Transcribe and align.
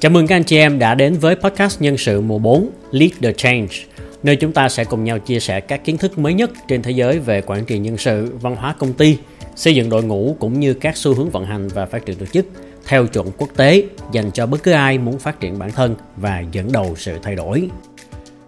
Chào 0.00 0.10
mừng 0.10 0.26
các 0.26 0.36
anh 0.36 0.44
chị 0.44 0.56
em 0.56 0.78
đã 0.78 0.94
đến 0.94 1.14
với 1.14 1.34
podcast 1.34 1.80
nhân 1.80 1.98
sự 1.98 2.20
mùa 2.20 2.38
4 2.38 2.70
Lead 2.90 3.10
the 3.22 3.32
Change, 3.32 3.68
nơi 4.22 4.36
chúng 4.36 4.52
ta 4.52 4.68
sẽ 4.68 4.84
cùng 4.84 5.04
nhau 5.04 5.18
chia 5.18 5.40
sẻ 5.40 5.60
các 5.60 5.84
kiến 5.84 5.98
thức 5.98 6.18
mới 6.18 6.34
nhất 6.34 6.50
trên 6.68 6.82
thế 6.82 6.90
giới 6.90 7.18
về 7.18 7.40
quản 7.40 7.64
trị 7.64 7.78
nhân 7.78 7.98
sự, 7.98 8.32
văn 8.40 8.56
hóa 8.56 8.74
công 8.78 8.92
ty, 8.92 9.18
xây 9.54 9.74
dựng 9.74 9.90
đội 9.90 10.02
ngũ 10.02 10.36
cũng 10.40 10.60
như 10.60 10.74
các 10.74 10.96
xu 10.96 11.14
hướng 11.14 11.30
vận 11.30 11.44
hành 11.44 11.68
và 11.68 11.86
phát 11.86 12.06
triển 12.06 12.16
tổ 12.16 12.26
chức 12.26 12.46
theo 12.86 13.06
chuẩn 13.06 13.30
quốc 13.36 13.48
tế 13.56 13.84
dành 14.12 14.30
cho 14.30 14.46
bất 14.46 14.62
cứ 14.62 14.72
ai 14.72 14.98
muốn 14.98 15.18
phát 15.18 15.40
triển 15.40 15.58
bản 15.58 15.70
thân 15.72 15.94
và 16.16 16.42
dẫn 16.52 16.72
đầu 16.72 16.94
sự 16.96 17.18
thay 17.22 17.34
đổi. 17.34 17.68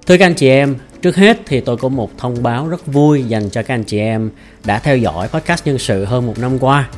Thưa 0.07 0.17
các 0.17 0.27
anh 0.27 0.35
chị 0.35 0.49
em, 0.49 0.77
trước 1.03 1.17
hết 1.17 1.39
thì 1.47 1.61
tôi 1.61 1.77
có 1.77 1.89
một 1.89 2.19
thông 2.19 2.43
báo 2.43 2.69
rất 2.69 2.87
vui 2.87 3.25
dành 3.25 3.51
cho 3.51 3.63
các 3.63 3.75
anh 3.75 3.85
chị 3.85 3.99
em 3.99 4.31
đã 4.65 4.79
theo 4.79 4.97
dõi 4.97 5.29
podcast 5.29 5.67
nhân 5.67 5.79
sự 5.79 6.05
hơn 6.05 6.27
một 6.27 6.39
năm 6.39 6.59
qua. 6.59 6.89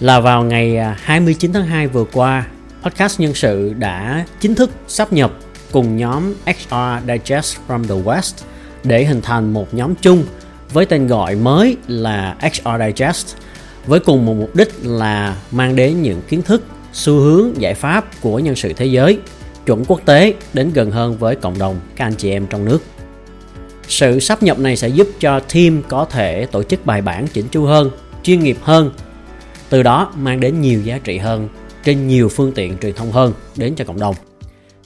Là 0.00 0.20
vào 0.20 0.44
ngày 0.44 0.76
à, 0.76 0.96
29 1.02 1.52
tháng 1.52 1.66
2 1.66 1.86
vừa 1.86 2.04
qua, 2.04 2.46
podcast 2.82 3.20
nhân 3.20 3.34
sự 3.34 3.74
đã 3.78 4.24
chính 4.40 4.54
thức 4.54 4.70
sắp 4.88 5.12
nhập 5.12 5.32
cùng 5.72 5.96
nhóm 5.96 6.34
HR 6.46 7.06
Digest 7.06 7.56
from 7.68 7.84
the 7.84 7.94
West 8.04 8.32
để 8.84 9.04
hình 9.04 9.20
thành 9.22 9.52
một 9.52 9.74
nhóm 9.74 9.94
chung 9.94 10.24
với 10.72 10.86
tên 10.86 11.06
gọi 11.06 11.34
mới 11.34 11.76
là 11.88 12.36
HR 12.40 12.82
Digest 12.86 13.36
với 13.86 14.00
cùng 14.00 14.26
một 14.26 14.34
mục 14.34 14.56
đích 14.56 14.72
là 14.82 15.36
mang 15.50 15.76
đến 15.76 16.02
những 16.02 16.20
kiến 16.28 16.42
thức, 16.42 16.62
xu 16.92 17.12
hướng, 17.12 17.60
giải 17.60 17.74
pháp 17.74 18.04
của 18.20 18.38
nhân 18.38 18.56
sự 18.56 18.72
thế 18.72 18.86
giới 18.86 19.18
chuẩn 19.66 19.84
quốc 19.84 20.00
tế 20.04 20.34
đến 20.54 20.70
gần 20.74 20.90
hơn 20.90 21.16
với 21.18 21.36
cộng 21.36 21.58
đồng 21.58 21.80
các 21.96 22.06
anh 22.06 22.14
chị 22.14 22.30
em 22.30 22.46
trong 22.46 22.64
nước. 22.64 22.78
Sự 23.88 24.20
sắp 24.20 24.42
nhập 24.42 24.58
này 24.58 24.76
sẽ 24.76 24.88
giúp 24.88 25.08
cho 25.20 25.40
team 25.40 25.82
có 25.88 26.04
thể 26.04 26.46
tổ 26.52 26.62
chức 26.62 26.86
bài 26.86 27.02
bản 27.02 27.26
chỉnh 27.26 27.48
chu 27.48 27.64
hơn, 27.64 27.90
chuyên 28.22 28.40
nghiệp 28.40 28.58
hơn, 28.62 28.90
từ 29.68 29.82
đó 29.82 30.12
mang 30.16 30.40
đến 30.40 30.60
nhiều 30.60 30.80
giá 30.82 30.98
trị 31.04 31.18
hơn 31.18 31.48
trên 31.84 32.08
nhiều 32.08 32.28
phương 32.28 32.52
tiện 32.52 32.78
truyền 32.78 32.94
thông 32.94 33.12
hơn 33.12 33.32
đến 33.56 33.74
cho 33.74 33.84
cộng 33.84 34.00
đồng. 34.00 34.14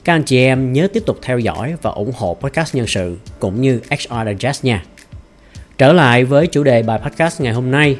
Các 0.04 0.12
anh 0.12 0.22
chị 0.22 0.38
em 0.38 0.72
nhớ 0.72 0.88
tiếp 0.92 1.02
tục 1.06 1.18
theo 1.22 1.38
dõi 1.38 1.74
và 1.82 1.90
ủng 1.90 2.12
hộ 2.16 2.36
podcast 2.40 2.74
nhân 2.74 2.86
sự 2.86 3.16
cũng 3.38 3.60
như 3.60 3.80
HR 3.90 4.28
Digest 4.28 4.64
nha. 4.64 4.84
Trở 5.78 5.92
lại 5.92 6.24
với 6.24 6.46
chủ 6.46 6.62
đề 6.62 6.82
bài 6.82 7.00
podcast 7.04 7.40
ngày 7.40 7.52
hôm 7.52 7.70
nay 7.70 7.96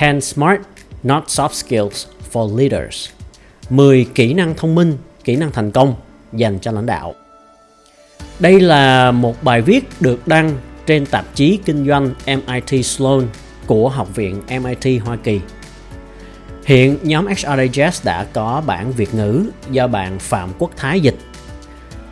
10 0.00 0.20
Smart 0.20 0.60
Not 1.02 1.24
Soft 1.26 1.52
Skills 1.52 2.06
for 2.32 2.56
Leaders 2.56 3.08
10 3.70 4.06
kỹ 4.14 4.34
năng 4.34 4.54
thông 4.54 4.74
minh, 4.74 4.96
kỹ 5.24 5.36
năng 5.36 5.52
thành 5.52 5.70
công 5.70 5.94
dành 6.32 6.58
cho 6.58 6.72
lãnh 6.72 6.86
đạo. 6.86 7.14
Đây 8.38 8.60
là 8.60 9.10
một 9.10 9.42
bài 9.42 9.62
viết 9.62 9.84
được 10.00 10.28
đăng 10.28 10.56
trên 10.86 11.06
tạp 11.06 11.34
chí 11.34 11.58
kinh 11.64 11.86
doanh 11.86 12.14
MIT 12.26 12.86
Sloan 12.86 13.28
của 13.66 13.88
Học 13.88 14.16
viện 14.16 14.42
MIT 14.48 15.02
Hoa 15.04 15.16
Kỳ 15.16 15.40
Hiện 16.68 16.98
nhóm 17.02 17.26
HR 17.26 17.60
Digest 17.60 18.04
đã 18.04 18.26
có 18.32 18.62
bản 18.66 18.92
Việt 18.92 19.14
ngữ 19.14 19.44
do 19.70 19.86
bạn 19.86 20.18
Phạm 20.18 20.50
Quốc 20.58 20.70
Thái 20.76 21.00
dịch. 21.00 21.14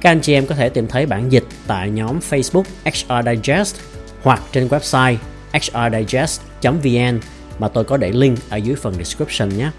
Các 0.00 0.10
anh 0.10 0.20
chị 0.20 0.34
em 0.34 0.46
có 0.46 0.54
thể 0.54 0.68
tìm 0.68 0.86
thấy 0.86 1.06
bản 1.06 1.32
dịch 1.32 1.44
tại 1.66 1.90
nhóm 1.90 2.18
Facebook 2.30 2.62
HR 2.84 3.28
Digest 3.28 3.76
hoặc 4.22 4.42
trên 4.52 4.68
website 4.68 5.16
hrdigest.vn 5.52 7.20
mà 7.58 7.68
tôi 7.68 7.84
có 7.84 7.96
để 7.96 8.12
link 8.12 8.38
ở 8.50 8.56
dưới 8.56 8.76
phần 8.76 8.94
description 8.94 9.48
nhé. 9.48 9.70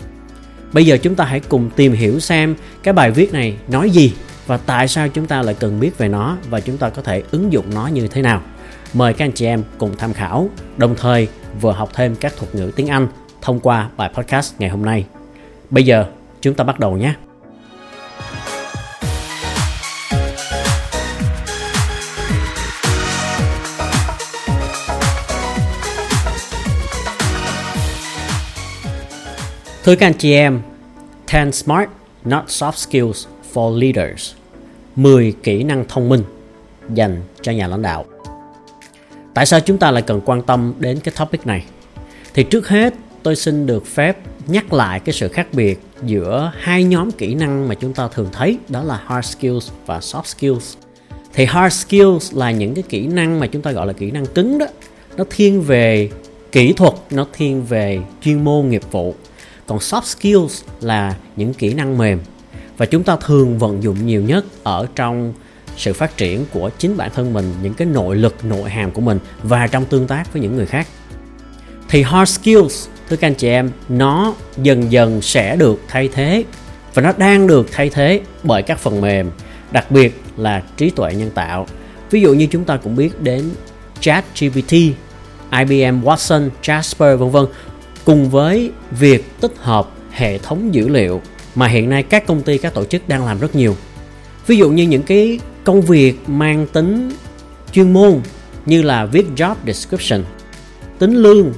Bây 0.74 0.86
giờ 0.86 0.98
chúng 0.98 1.16
ta 1.16 1.26
hãy 1.26 1.40
cùng 1.40 1.70
tìm 1.76 1.94
hiểu 1.94 2.20
xem 2.20 2.56
cái 2.84 2.94
bài 2.94 3.12
viết 3.12 3.34
này 3.34 3.58
nói 3.68 3.90
gì 3.90 4.14
và 4.48 4.58
tại 4.58 4.88
sao 4.88 5.10
chúng 5.10 5.26
ta 5.26 5.42
lại 5.42 5.56
cần 5.60 5.80
biết 5.80 5.98
về 5.98 6.08
nó 6.08 6.38
và 6.50 6.60
chúng 6.60 6.78
ta 6.78 6.90
có 6.90 7.02
thể 7.02 7.24
ứng 7.32 7.54
dụng 7.54 7.66
nó 7.74 7.88
như 7.88 8.08
thế 8.08 8.22
nào. 8.22 8.42
Mời 8.94 9.14
các 9.14 9.26
anh 9.26 9.32
chị 9.32 9.46
em 9.46 9.64
cùng 9.78 9.98
tham 9.98 10.14
khảo, 10.14 10.50
đồng 10.78 10.96
thời 10.96 11.28
vừa 11.62 11.72
học 11.72 11.90
thêm 11.94 12.16
các 12.16 12.34
thuật 12.38 12.56
ngữ 12.56 12.72
tiếng 12.76 12.88
Anh 12.88 13.08
thông 13.48 13.60
qua 13.60 13.90
bài 13.98 14.10
podcast 14.14 14.54
ngày 14.60 14.70
hôm 14.70 14.86
nay. 14.86 15.06
Bây 15.70 15.86
giờ 15.86 16.06
chúng 16.42 16.54
ta 16.54 16.64
bắt 16.64 16.80
đầu 16.80 16.98
nhé. 16.98 17.14
Thưa 29.84 29.96
các 29.96 30.08
anh 30.08 30.14
chị 30.14 30.34
em, 30.34 30.62
10 31.34 31.52
Smart 31.52 31.90
Not 32.26 32.44
Soft 32.48 32.72
Skills 32.72 33.28
for 33.54 33.78
Leaders 33.78 34.34
10 34.96 35.34
kỹ 35.44 35.64
năng 35.64 35.86
thông 35.88 36.10
minh 36.10 36.24
dành 36.94 37.22
cho 37.42 37.52
nhà 37.52 37.68
lãnh 37.68 37.82
đạo 37.82 38.06
Tại 39.34 39.46
sao 39.46 39.60
chúng 39.60 39.78
ta 39.78 39.92
lại 39.92 40.02
cần 40.02 40.22
quan 40.26 40.42
tâm 40.42 40.74
đến 40.80 41.00
cái 41.00 41.14
topic 41.18 41.48
này? 41.48 41.66
Thì 42.34 42.44
trước 42.44 42.68
hết 42.68 42.94
tôi 43.28 43.36
xin 43.36 43.66
được 43.66 43.86
phép 43.86 44.18
nhắc 44.48 44.74
lại 44.74 45.00
cái 45.00 45.14
sự 45.14 45.28
khác 45.28 45.48
biệt 45.52 45.80
giữa 46.04 46.52
hai 46.60 46.84
nhóm 46.84 47.12
kỹ 47.12 47.36
năng 47.36 47.68
mà 47.68 47.76
chúng 47.76 47.94
ta 47.94 48.08
thường 48.08 48.30
thấy, 48.32 48.58
đó 48.70 48.84
là 48.84 49.02
hard 49.06 49.28
skills 49.28 49.70
và 49.86 50.00
soft 50.00 50.24
skills. 50.24 50.76
Thì 51.34 51.46
hard 51.46 51.76
skills 51.76 52.34
là 52.34 52.52
những 52.52 52.76
cái 52.76 52.84
kỹ 52.90 53.08
năng 53.08 53.40
mà 53.40 53.48
chúng 53.48 53.62
ta 53.62 53.72
gọi 53.72 53.88
là 53.88 53.94
kỹ 53.94 54.12
năng 54.12 54.26
cứng 54.26 54.58
đó. 54.58 54.66
Nó 55.18 55.24
thiên 55.30 55.62
về 55.62 56.10
kỹ 56.52 56.74
thuật, 56.74 56.94
nó 57.12 57.26
thiên 57.34 57.64
về 57.66 58.00
chuyên 58.22 58.44
môn 58.44 58.70
nghiệp 58.70 58.82
vụ. 58.92 59.16
Còn 59.68 59.78
soft 59.78 60.04
skills 60.04 60.64
là 60.82 61.16
những 61.36 61.54
kỹ 61.54 61.74
năng 61.74 61.98
mềm. 61.98 62.20
Và 62.78 62.86
chúng 62.86 63.04
ta 63.04 63.16
thường 63.16 63.58
vận 63.58 63.84
dụng 63.84 64.06
nhiều 64.06 64.22
nhất 64.22 64.46
ở 64.64 64.88
trong 64.96 65.34
sự 65.78 65.94
phát 65.94 66.18
triển 66.18 66.46
của 66.54 66.70
chính 66.78 66.98
bản 66.98 67.12
thân 67.16 67.34
mình, 67.34 67.54
những 67.64 67.74
cái 67.74 67.88
nội 67.88 68.16
lực, 68.16 68.46
nội 68.46 68.70
hàm 68.70 68.92
của 68.92 69.02
mình 69.02 69.20
và 69.44 69.68
trong 69.68 69.86
tương 69.86 70.08
tác 70.08 70.34
với 70.34 70.42
những 70.42 70.56
người 70.56 70.66
khác. 70.66 70.88
Thì 71.90 72.04
hard 72.04 72.40
skills 72.40 72.88
thưa 73.10 73.16
các 73.16 73.28
anh 73.28 73.36
chị 73.36 73.48
em, 73.48 73.72
nó 73.90 74.34
dần 74.58 74.92
dần 74.92 75.22
sẽ 75.22 75.56
được 75.56 75.82
thay 75.88 76.10
thế. 76.14 76.44
Và 76.94 77.02
nó 77.02 77.14
đang 77.18 77.48
được 77.48 77.68
thay 77.72 77.90
thế 77.90 78.22
bởi 78.44 78.62
các 78.62 78.80
phần 78.80 79.02
mềm, 79.02 79.32
đặc 79.72 79.92
biệt 79.92 80.22
là 80.38 80.64
trí 80.78 80.90
tuệ 80.90 81.14
nhân 81.16 81.30
tạo. 81.30 81.68
Ví 82.12 82.22
dụ 82.22 82.34
như 82.34 82.48
chúng 82.52 82.64
ta 82.64 82.78
cũng 82.78 82.96
biết 82.96 83.22
đến 83.22 83.50
chat 84.00 84.26
GPT 84.40 84.74
IBM 85.52 86.04
Watson, 86.04 86.50
Jasper, 86.64 87.18
vân 87.18 87.30
vân. 87.30 87.46
Cùng 88.06 88.30
với 88.30 88.72
việc 88.92 89.26
tích 89.42 89.54
hợp 89.58 89.90
hệ 90.12 90.38
thống 90.38 90.74
dữ 90.74 90.88
liệu 90.88 91.22
mà 91.56 91.68
hiện 91.68 91.90
nay 91.90 92.04
các 92.04 92.28
công 92.28 92.42
ty, 92.42 92.58
các 92.58 92.74
tổ 92.74 92.86
chức 92.86 93.08
đang 93.10 93.26
làm 93.26 93.40
rất 93.40 93.56
nhiều. 93.56 93.76
Ví 94.48 94.58
dụ 94.58 94.70
như 94.70 94.84
những 94.84 95.04
cái 95.04 95.40
công 95.64 95.82
việc 95.82 96.16
mang 96.28 96.68
tính 96.68 97.12
chuyên 97.72 97.94
môn 97.94 98.22
như 98.66 98.82
là 98.82 99.06
viết 99.06 99.26
job 99.36 99.56
description, 99.66 100.24
tính 101.00 101.16
lương 101.16 101.54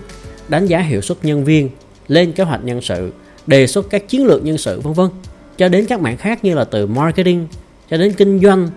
đánh 0.50 0.66
giá 0.66 0.80
hiệu 0.80 1.02
suất 1.02 1.18
nhân 1.26 1.44
viên, 1.44 1.70
lên 2.08 2.32
kế 2.32 2.44
hoạch 2.44 2.64
nhân 2.64 2.82
sự, 2.82 3.12
đề 3.48 3.68
xuất 3.68 3.90
các 3.90 4.08
chiến 4.08 4.26
lược 4.26 4.44
nhân 4.44 4.58
sự 4.58 4.80
vân 4.80 4.94
vân 4.94 5.10
cho 5.58 5.70
đến 5.70 5.86
các 5.86 6.02
mảng 6.02 6.18
khác 6.18 6.44
như 6.44 6.56
là 6.56 6.64
từ 6.64 6.88
marketing 6.88 7.48
cho 7.90 7.98
đến 7.98 8.14
kinh 8.14 8.40
doanh, 8.40 8.70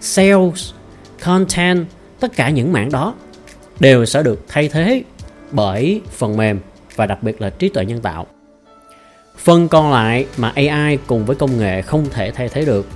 sales, 0.00 0.70
content, 1.24 1.86
tất 2.20 2.36
cả 2.36 2.50
những 2.50 2.72
mảng 2.72 2.90
đó 2.90 3.14
đều 3.80 4.04
sẽ 4.04 4.22
được 4.22 4.44
thay 4.48 4.68
thế 4.68 5.02
bởi 5.50 6.00
phần 6.10 6.36
mềm 6.36 6.60
và 6.96 7.06
đặc 7.06 7.22
biệt 7.22 7.40
là 7.40 7.50
trí 7.50 7.68
tuệ 7.68 7.84
nhân 7.84 8.00
tạo. 8.00 8.26
Phần 9.38 9.68
còn 9.68 9.90
lại 9.90 10.26
mà 10.36 10.52
AI 10.54 10.98
cùng 11.06 11.24
với 11.24 11.36
công 11.36 11.58
nghệ 11.58 11.82
không 11.82 12.06
thể 12.10 12.30
thay 12.30 12.48
thế 12.48 12.64
được 12.64 12.86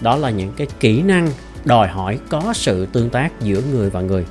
đó 0.00 0.16
là 0.16 0.30
những 0.30 0.52
cái 0.56 0.66
kỹ 0.80 1.02
năng 1.02 1.28
đòi 1.64 1.88
hỏi 1.88 2.18
có 2.28 2.52
sự 2.54 2.86
tương 2.86 3.10
tác 3.10 3.40
giữa 3.40 3.60
người 3.72 3.90
và 3.90 4.00
người 4.00 4.24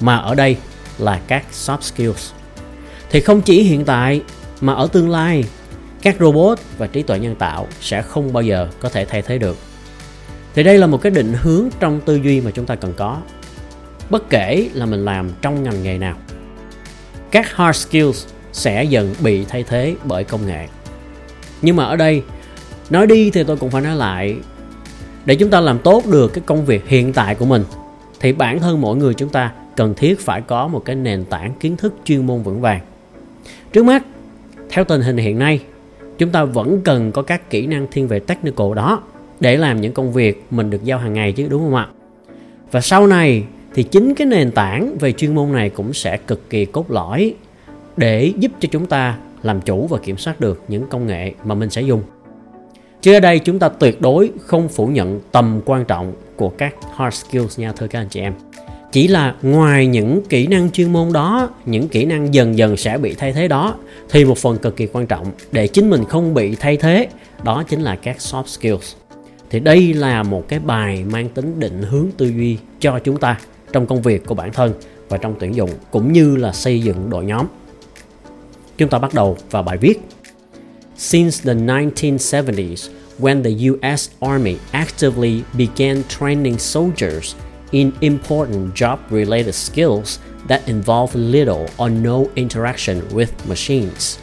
mà 0.00 0.16
ở 0.16 0.34
đây 0.34 0.56
là 0.98 1.20
các 1.26 1.44
soft 1.52 1.80
skills 1.80 2.32
thì 3.10 3.20
không 3.20 3.40
chỉ 3.40 3.62
hiện 3.62 3.84
tại, 3.84 4.22
mà 4.60 4.72
ở 4.72 4.88
tương 4.92 5.10
lai, 5.10 5.44
các 6.02 6.16
robot 6.20 6.58
và 6.78 6.86
trí 6.86 7.02
tuệ 7.02 7.18
nhân 7.18 7.34
tạo 7.34 7.66
sẽ 7.80 8.02
không 8.02 8.32
bao 8.32 8.42
giờ 8.42 8.68
có 8.80 8.88
thể 8.88 9.04
thay 9.04 9.22
thế 9.22 9.38
được. 9.38 9.56
Thì 10.54 10.62
đây 10.62 10.78
là 10.78 10.86
một 10.86 11.02
cái 11.02 11.10
định 11.10 11.34
hướng 11.42 11.68
trong 11.80 12.00
tư 12.00 12.16
duy 12.16 12.40
mà 12.40 12.50
chúng 12.50 12.66
ta 12.66 12.74
cần 12.74 12.92
có, 12.96 13.20
bất 14.10 14.30
kể 14.30 14.68
là 14.74 14.86
mình 14.86 15.04
làm 15.04 15.30
trong 15.42 15.62
ngành 15.62 15.82
nghề 15.82 15.98
nào. 15.98 16.16
Các 17.30 17.56
hard 17.56 17.78
skills 17.78 18.26
sẽ 18.52 18.84
dần 18.84 19.14
bị 19.20 19.44
thay 19.44 19.62
thế 19.62 19.94
bởi 20.04 20.24
công 20.24 20.46
nghệ. 20.46 20.68
Nhưng 21.62 21.76
mà 21.76 21.84
ở 21.84 21.96
đây, 21.96 22.22
nói 22.90 23.06
đi 23.06 23.30
thì 23.30 23.44
tôi 23.44 23.56
cũng 23.56 23.70
phải 23.70 23.82
nói 23.82 23.96
lại, 23.96 24.36
để 25.24 25.34
chúng 25.34 25.50
ta 25.50 25.60
làm 25.60 25.78
tốt 25.78 26.06
được 26.06 26.28
cái 26.28 26.42
công 26.46 26.64
việc 26.64 26.88
hiện 26.88 27.12
tại 27.12 27.34
của 27.34 27.44
mình, 27.44 27.64
thì 28.20 28.32
bản 28.32 28.60
thân 28.60 28.80
mỗi 28.80 28.96
người 28.96 29.14
chúng 29.14 29.28
ta 29.28 29.52
cần 29.76 29.94
thiết 29.94 30.20
phải 30.20 30.40
có 30.40 30.68
một 30.68 30.82
cái 30.84 30.96
nền 30.96 31.24
tảng 31.24 31.54
kiến 31.60 31.76
thức 31.76 31.94
chuyên 32.04 32.26
môn 32.26 32.42
vững 32.42 32.60
vàng. 32.60 32.80
Trước 33.72 33.84
mắt, 33.84 34.04
theo 34.70 34.84
tình 34.84 35.00
hình 35.00 35.16
hiện 35.16 35.38
nay, 35.38 35.60
chúng 36.18 36.30
ta 36.30 36.44
vẫn 36.44 36.80
cần 36.84 37.12
có 37.12 37.22
các 37.22 37.50
kỹ 37.50 37.66
năng 37.66 37.86
thiên 37.90 38.08
về 38.08 38.20
technical 38.20 38.74
đó 38.76 39.02
để 39.40 39.56
làm 39.56 39.80
những 39.80 39.92
công 39.92 40.12
việc 40.12 40.44
mình 40.50 40.70
được 40.70 40.84
giao 40.84 40.98
hàng 40.98 41.12
ngày 41.12 41.32
chứ 41.32 41.46
đúng 41.50 41.62
không 41.62 41.74
ạ? 41.74 41.88
Và 42.70 42.80
sau 42.80 43.06
này 43.06 43.44
thì 43.74 43.82
chính 43.82 44.14
cái 44.14 44.26
nền 44.26 44.50
tảng 44.50 44.96
về 45.00 45.12
chuyên 45.12 45.34
môn 45.34 45.52
này 45.52 45.70
cũng 45.70 45.92
sẽ 45.92 46.16
cực 46.16 46.50
kỳ 46.50 46.64
cốt 46.64 46.90
lõi 46.90 47.34
để 47.96 48.32
giúp 48.38 48.52
cho 48.60 48.68
chúng 48.72 48.86
ta 48.86 49.18
làm 49.42 49.60
chủ 49.60 49.86
và 49.86 49.98
kiểm 49.98 50.16
soát 50.16 50.40
được 50.40 50.62
những 50.68 50.86
công 50.90 51.06
nghệ 51.06 51.32
mà 51.44 51.54
mình 51.54 51.70
sẽ 51.70 51.82
dùng. 51.82 52.02
Chứ 53.00 53.14
ở 53.14 53.20
đây 53.20 53.38
chúng 53.38 53.58
ta 53.58 53.68
tuyệt 53.68 54.00
đối 54.00 54.30
không 54.46 54.68
phủ 54.68 54.86
nhận 54.86 55.20
tầm 55.32 55.60
quan 55.64 55.84
trọng 55.84 56.12
của 56.36 56.48
các 56.48 56.74
hard 56.96 57.16
skills 57.16 57.58
nha 57.58 57.72
thưa 57.72 57.86
các 57.86 58.00
anh 58.00 58.08
chị 58.08 58.20
em 58.20 58.32
chỉ 58.92 59.08
là 59.08 59.34
ngoài 59.42 59.86
những 59.86 60.22
kỹ 60.28 60.46
năng 60.46 60.70
chuyên 60.70 60.92
môn 60.92 61.12
đó 61.12 61.50
những 61.66 61.88
kỹ 61.88 62.04
năng 62.04 62.34
dần 62.34 62.58
dần 62.58 62.76
sẽ 62.76 62.98
bị 62.98 63.14
thay 63.14 63.32
thế 63.32 63.48
đó 63.48 63.76
thì 64.10 64.24
một 64.24 64.38
phần 64.38 64.58
cực 64.58 64.76
kỳ 64.76 64.86
quan 64.86 65.06
trọng 65.06 65.32
để 65.52 65.66
chính 65.66 65.90
mình 65.90 66.04
không 66.04 66.34
bị 66.34 66.54
thay 66.54 66.76
thế 66.76 67.08
đó 67.42 67.62
chính 67.68 67.80
là 67.80 67.96
các 67.96 68.16
soft 68.16 68.46
skills. 68.46 68.94
Thì 69.50 69.60
đây 69.60 69.94
là 69.94 70.22
một 70.22 70.48
cái 70.48 70.58
bài 70.58 71.04
mang 71.04 71.28
tính 71.28 71.60
định 71.60 71.82
hướng 71.82 72.06
tư 72.16 72.26
duy 72.26 72.58
cho 72.80 72.98
chúng 72.98 73.16
ta 73.16 73.40
trong 73.72 73.86
công 73.86 74.02
việc 74.02 74.26
của 74.26 74.34
bản 74.34 74.52
thân 74.52 74.72
và 75.08 75.16
trong 75.16 75.34
tuyển 75.40 75.54
dụng 75.54 75.70
cũng 75.90 76.12
như 76.12 76.36
là 76.36 76.52
xây 76.52 76.80
dựng 76.80 77.10
đội 77.10 77.24
nhóm. 77.24 77.46
Chúng 78.78 78.88
ta 78.88 78.98
bắt 78.98 79.14
đầu 79.14 79.36
vào 79.50 79.62
bài 79.62 79.76
viết. 79.76 80.00
Since 80.96 81.44
the 81.44 81.54
1970s, 81.54 82.90
when 83.18 83.42
the 83.42 83.50
US 83.70 84.10
Army 84.20 84.56
actively 84.70 85.42
began 85.58 86.02
training 86.08 86.58
soldiers 86.58 87.34
in 87.70 87.90
important 88.00 88.74
job 88.74 88.96
related 89.10 89.54
skills 89.54 90.18
that 90.48 90.60
involve 90.66 91.14
little 91.14 91.66
or 91.84 91.90
no 92.02 92.24
interaction 92.34 93.00
with 93.10 93.28
machines. 93.48 94.18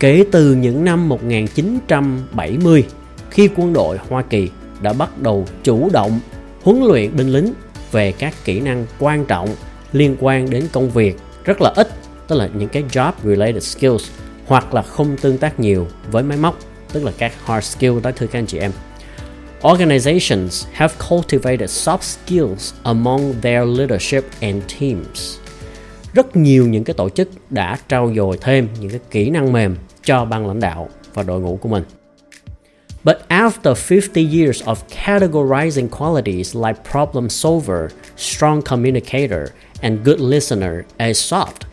Kể 0.00 0.24
từ 0.32 0.54
những 0.54 0.84
năm 0.84 1.08
1970, 1.08 2.84
khi 3.30 3.48
quân 3.56 3.72
đội 3.72 3.98
Hoa 4.08 4.22
Kỳ 4.22 4.50
đã 4.80 4.92
bắt 4.92 5.18
đầu 5.18 5.46
chủ 5.62 5.90
động 5.92 6.20
huấn 6.62 6.82
luyện 6.82 7.16
binh 7.16 7.32
lính 7.32 7.52
về 7.92 8.12
các 8.12 8.34
kỹ 8.44 8.60
năng 8.60 8.86
quan 8.98 9.24
trọng 9.24 9.48
liên 9.92 10.16
quan 10.20 10.50
đến 10.50 10.64
công 10.72 10.90
việc 10.90 11.16
rất 11.44 11.60
là 11.60 11.72
ít, 11.76 11.88
tức 12.28 12.36
là 12.36 12.48
những 12.54 12.68
cái 12.68 12.82
job 12.92 13.12
related 13.24 13.62
skills 13.62 14.10
hoặc 14.46 14.74
là 14.74 14.82
không 14.82 15.16
tương 15.16 15.38
tác 15.38 15.60
nhiều 15.60 15.86
với 16.10 16.22
máy 16.22 16.38
móc, 16.38 16.58
tức 16.92 17.04
là 17.04 17.12
các 17.18 17.32
hard 17.44 17.66
skill 17.66 18.00
đó 18.02 18.10
thưa 18.16 18.26
các 18.26 18.38
anh 18.38 18.46
chị 18.46 18.58
em. 18.58 18.72
Organizations 19.62 20.66
have 20.72 20.98
cultivated 20.98 21.68
soft 21.68 22.02
skills 22.02 22.72
among 22.84 23.40
their 23.42 23.66
leadership 23.66 24.24
and 24.40 24.62
teams. 24.80 25.38
Rất 26.14 26.36
nhiều 26.36 26.66
những 26.66 26.84
cái 26.84 26.94
tổ 26.94 27.08
chức 27.08 27.28
đã 27.50 27.78
trau 27.88 28.12
dồi 28.16 28.38
thêm 28.40 28.68
những 28.80 28.90
cái 28.90 29.00
kỹ 29.10 29.30
năng 29.30 29.52
mềm 29.52 29.76
cho 30.04 30.24
ban 30.24 30.46
lãnh 30.46 30.60
đạo 30.60 30.88
và 31.14 31.22
đội 31.22 31.40
ngũ 31.40 31.56
của 31.56 31.68
mình. 31.68 31.82
But 33.04 33.16
after 33.28 33.74
50 33.74 34.28
years 34.32 34.62
of 34.62 34.74
categorizing 35.04 35.88
qualities 35.88 36.56
like 36.56 36.80
problem 36.90 37.28
solver, 37.28 37.90
strong 38.16 38.62
communicator, 38.62 39.46
and 39.82 39.98
good 40.04 40.20
listener 40.20 40.82
as 40.96 41.32
soft, 41.32 41.66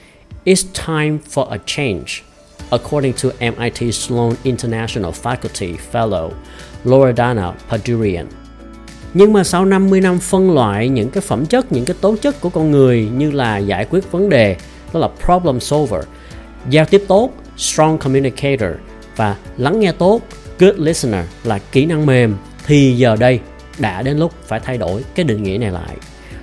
it's 0.45 0.63
time 0.86 1.19
for 1.30 1.48
a 1.50 1.57
change 1.66 2.24
according 2.69 3.14
to 3.24 3.30
MIT 3.40 3.94
Sloan 3.94 4.34
International 4.44 5.12
Faculty 5.24 5.75
Fellow 5.92 6.30
Loredana 6.84 7.54
Padurian. 7.69 8.25
Nhưng 9.14 9.34
mà 9.34 9.44
sau 9.44 9.66
50 9.66 10.02
năm 10.02 10.19
phân 10.19 10.52
loại 10.52 10.90
những 10.90 11.10
cái 11.10 11.22
phẩm 11.22 11.46
chất, 11.46 11.72
những 11.72 11.86
cái 11.86 11.96
tố 12.02 12.16
chất 12.22 12.42
của 12.42 12.50
con 12.50 12.72
người 12.72 13.10
như 13.18 13.31
là 13.31 13.58
giải 13.58 13.86
quyết 13.90 14.12
vấn 14.12 14.30
đề, 14.30 14.56
đó 14.94 15.00
là 15.00 15.10
problem 15.25 15.60
solver, 15.60 16.04
giao 16.69 16.86
tiếp 16.86 17.04
tốt, 17.08 17.31
strong 17.58 17.98
communicator 17.98 18.70
và 19.16 19.36
lắng 19.58 19.80
nghe 19.80 19.92
tốt, 19.92 20.22
good 20.60 20.75
listener 20.78 21.25
là 21.44 21.60
kỹ 21.72 21.86
năng 21.86 22.06
mềm 22.06 22.36
thì 22.66 22.98
giờ 22.98 23.16
đây 23.20 23.40
đã 23.80 24.02
đến 24.02 24.18
lúc 24.18 24.34
phải 24.48 24.60
thay 24.60 24.78
đổi 24.78 25.04
cái 25.16 25.24
định 25.24 25.44
nghĩa 25.44 25.58
này 25.58 25.72
lại. 25.72 25.98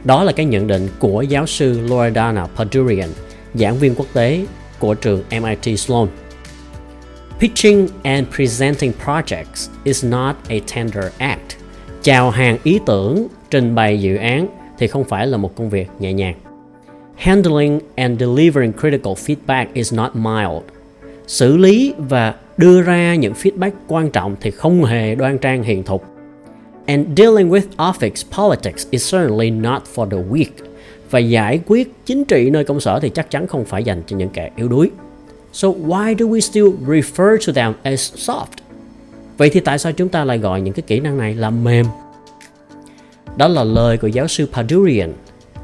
Đó 0.04 0.24
là 0.24 0.32
cái 0.32 0.46
nhận 0.46 0.66
định 0.66 0.88
của 0.98 1.22
giáo 1.22 1.46
sư 1.46 1.80
Loredana 1.80 2.46
Padurian, 2.56 3.08
giảng 3.54 3.78
viên 3.78 3.94
quốc 3.94 4.06
tế 4.12 4.46
của 4.84 4.94
trường 4.94 5.22
MIT 5.30 5.78
Sloan. 5.78 6.08
Pitching 7.40 7.88
and 8.02 8.28
presenting 8.36 8.92
projects 9.04 9.68
is 9.84 10.04
not 10.04 10.36
a 10.48 10.56
tender 10.74 11.04
act. 11.18 11.56
Chào 12.02 12.30
hàng 12.30 12.58
ý 12.62 12.80
tưởng, 12.86 13.26
trình 13.50 13.74
bày 13.74 14.00
dự 14.00 14.16
án 14.16 14.46
thì 14.78 14.86
không 14.86 15.04
phải 15.04 15.26
là 15.26 15.36
một 15.36 15.56
công 15.56 15.70
việc 15.70 15.90
nhẹ 15.98 16.12
nhàng. 16.12 16.34
Handling 17.16 17.80
and 17.94 18.20
delivering 18.20 18.72
critical 18.72 19.12
feedback 19.12 19.66
is 19.72 19.94
not 19.94 20.16
mild. 20.16 20.62
Xử 21.26 21.56
lý 21.56 21.94
và 21.98 22.34
đưa 22.56 22.82
ra 22.82 23.14
những 23.14 23.32
feedback 23.32 23.72
quan 23.88 24.10
trọng 24.10 24.36
thì 24.40 24.50
không 24.50 24.84
hề 24.84 25.14
đoan 25.14 25.38
trang 25.38 25.62
hiền 25.62 25.82
thục. 25.82 26.04
And 26.86 27.06
dealing 27.16 27.50
with 27.50 27.66
office 27.76 28.24
politics 28.30 28.86
is 28.90 29.14
certainly 29.14 29.50
not 29.50 29.82
for 29.94 30.10
the 30.10 30.18
weak. 30.30 30.73
Và 31.14 31.20
giải 31.20 31.60
quyết 31.66 31.92
chính 32.06 32.24
trị 32.24 32.50
nơi 32.50 32.64
công 32.64 32.80
sở 32.80 33.00
thì 33.00 33.08
chắc 33.08 33.30
chắn 33.30 33.46
không 33.46 33.64
phải 33.64 33.84
dành 33.84 34.02
cho 34.06 34.16
những 34.16 34.28
kẻ 34.28 34.50
yếu 34.56 34.68
đuối. 34.68 34.90
So 35.52 35.68
why 35.68 36.16
do 36.18 36.26
we 36.26 36.40
still 36.40 36.68
refer 36.86 37.36
to 37.46 37.52
them 37.52 37.72
as 37.82 38.14
soft? 38.14 38.46
Vậy 39.36 39.50
thì 39.50 39.60
tại 39.60 39.78
sao 39.78 39.92
chúng 39.92 40.08
ta 40.08 40.24
lại 40.24 40.38
gọi 40.38 40.60
những 40.60 40.74
cái 40.74 40.82
kỹ 40.86 41.00
năng 41.00 41.18
này 41.18 41.34
là 41.34 41.50
mềm? 41.50 41.86
Đó 43.36 43.48
là 43.48 43.64
lời 43.64 43.96
của 43.96 44.06
giáo 44.06 44.28
sư 44.28 44.48
Padurian 44.52 45.12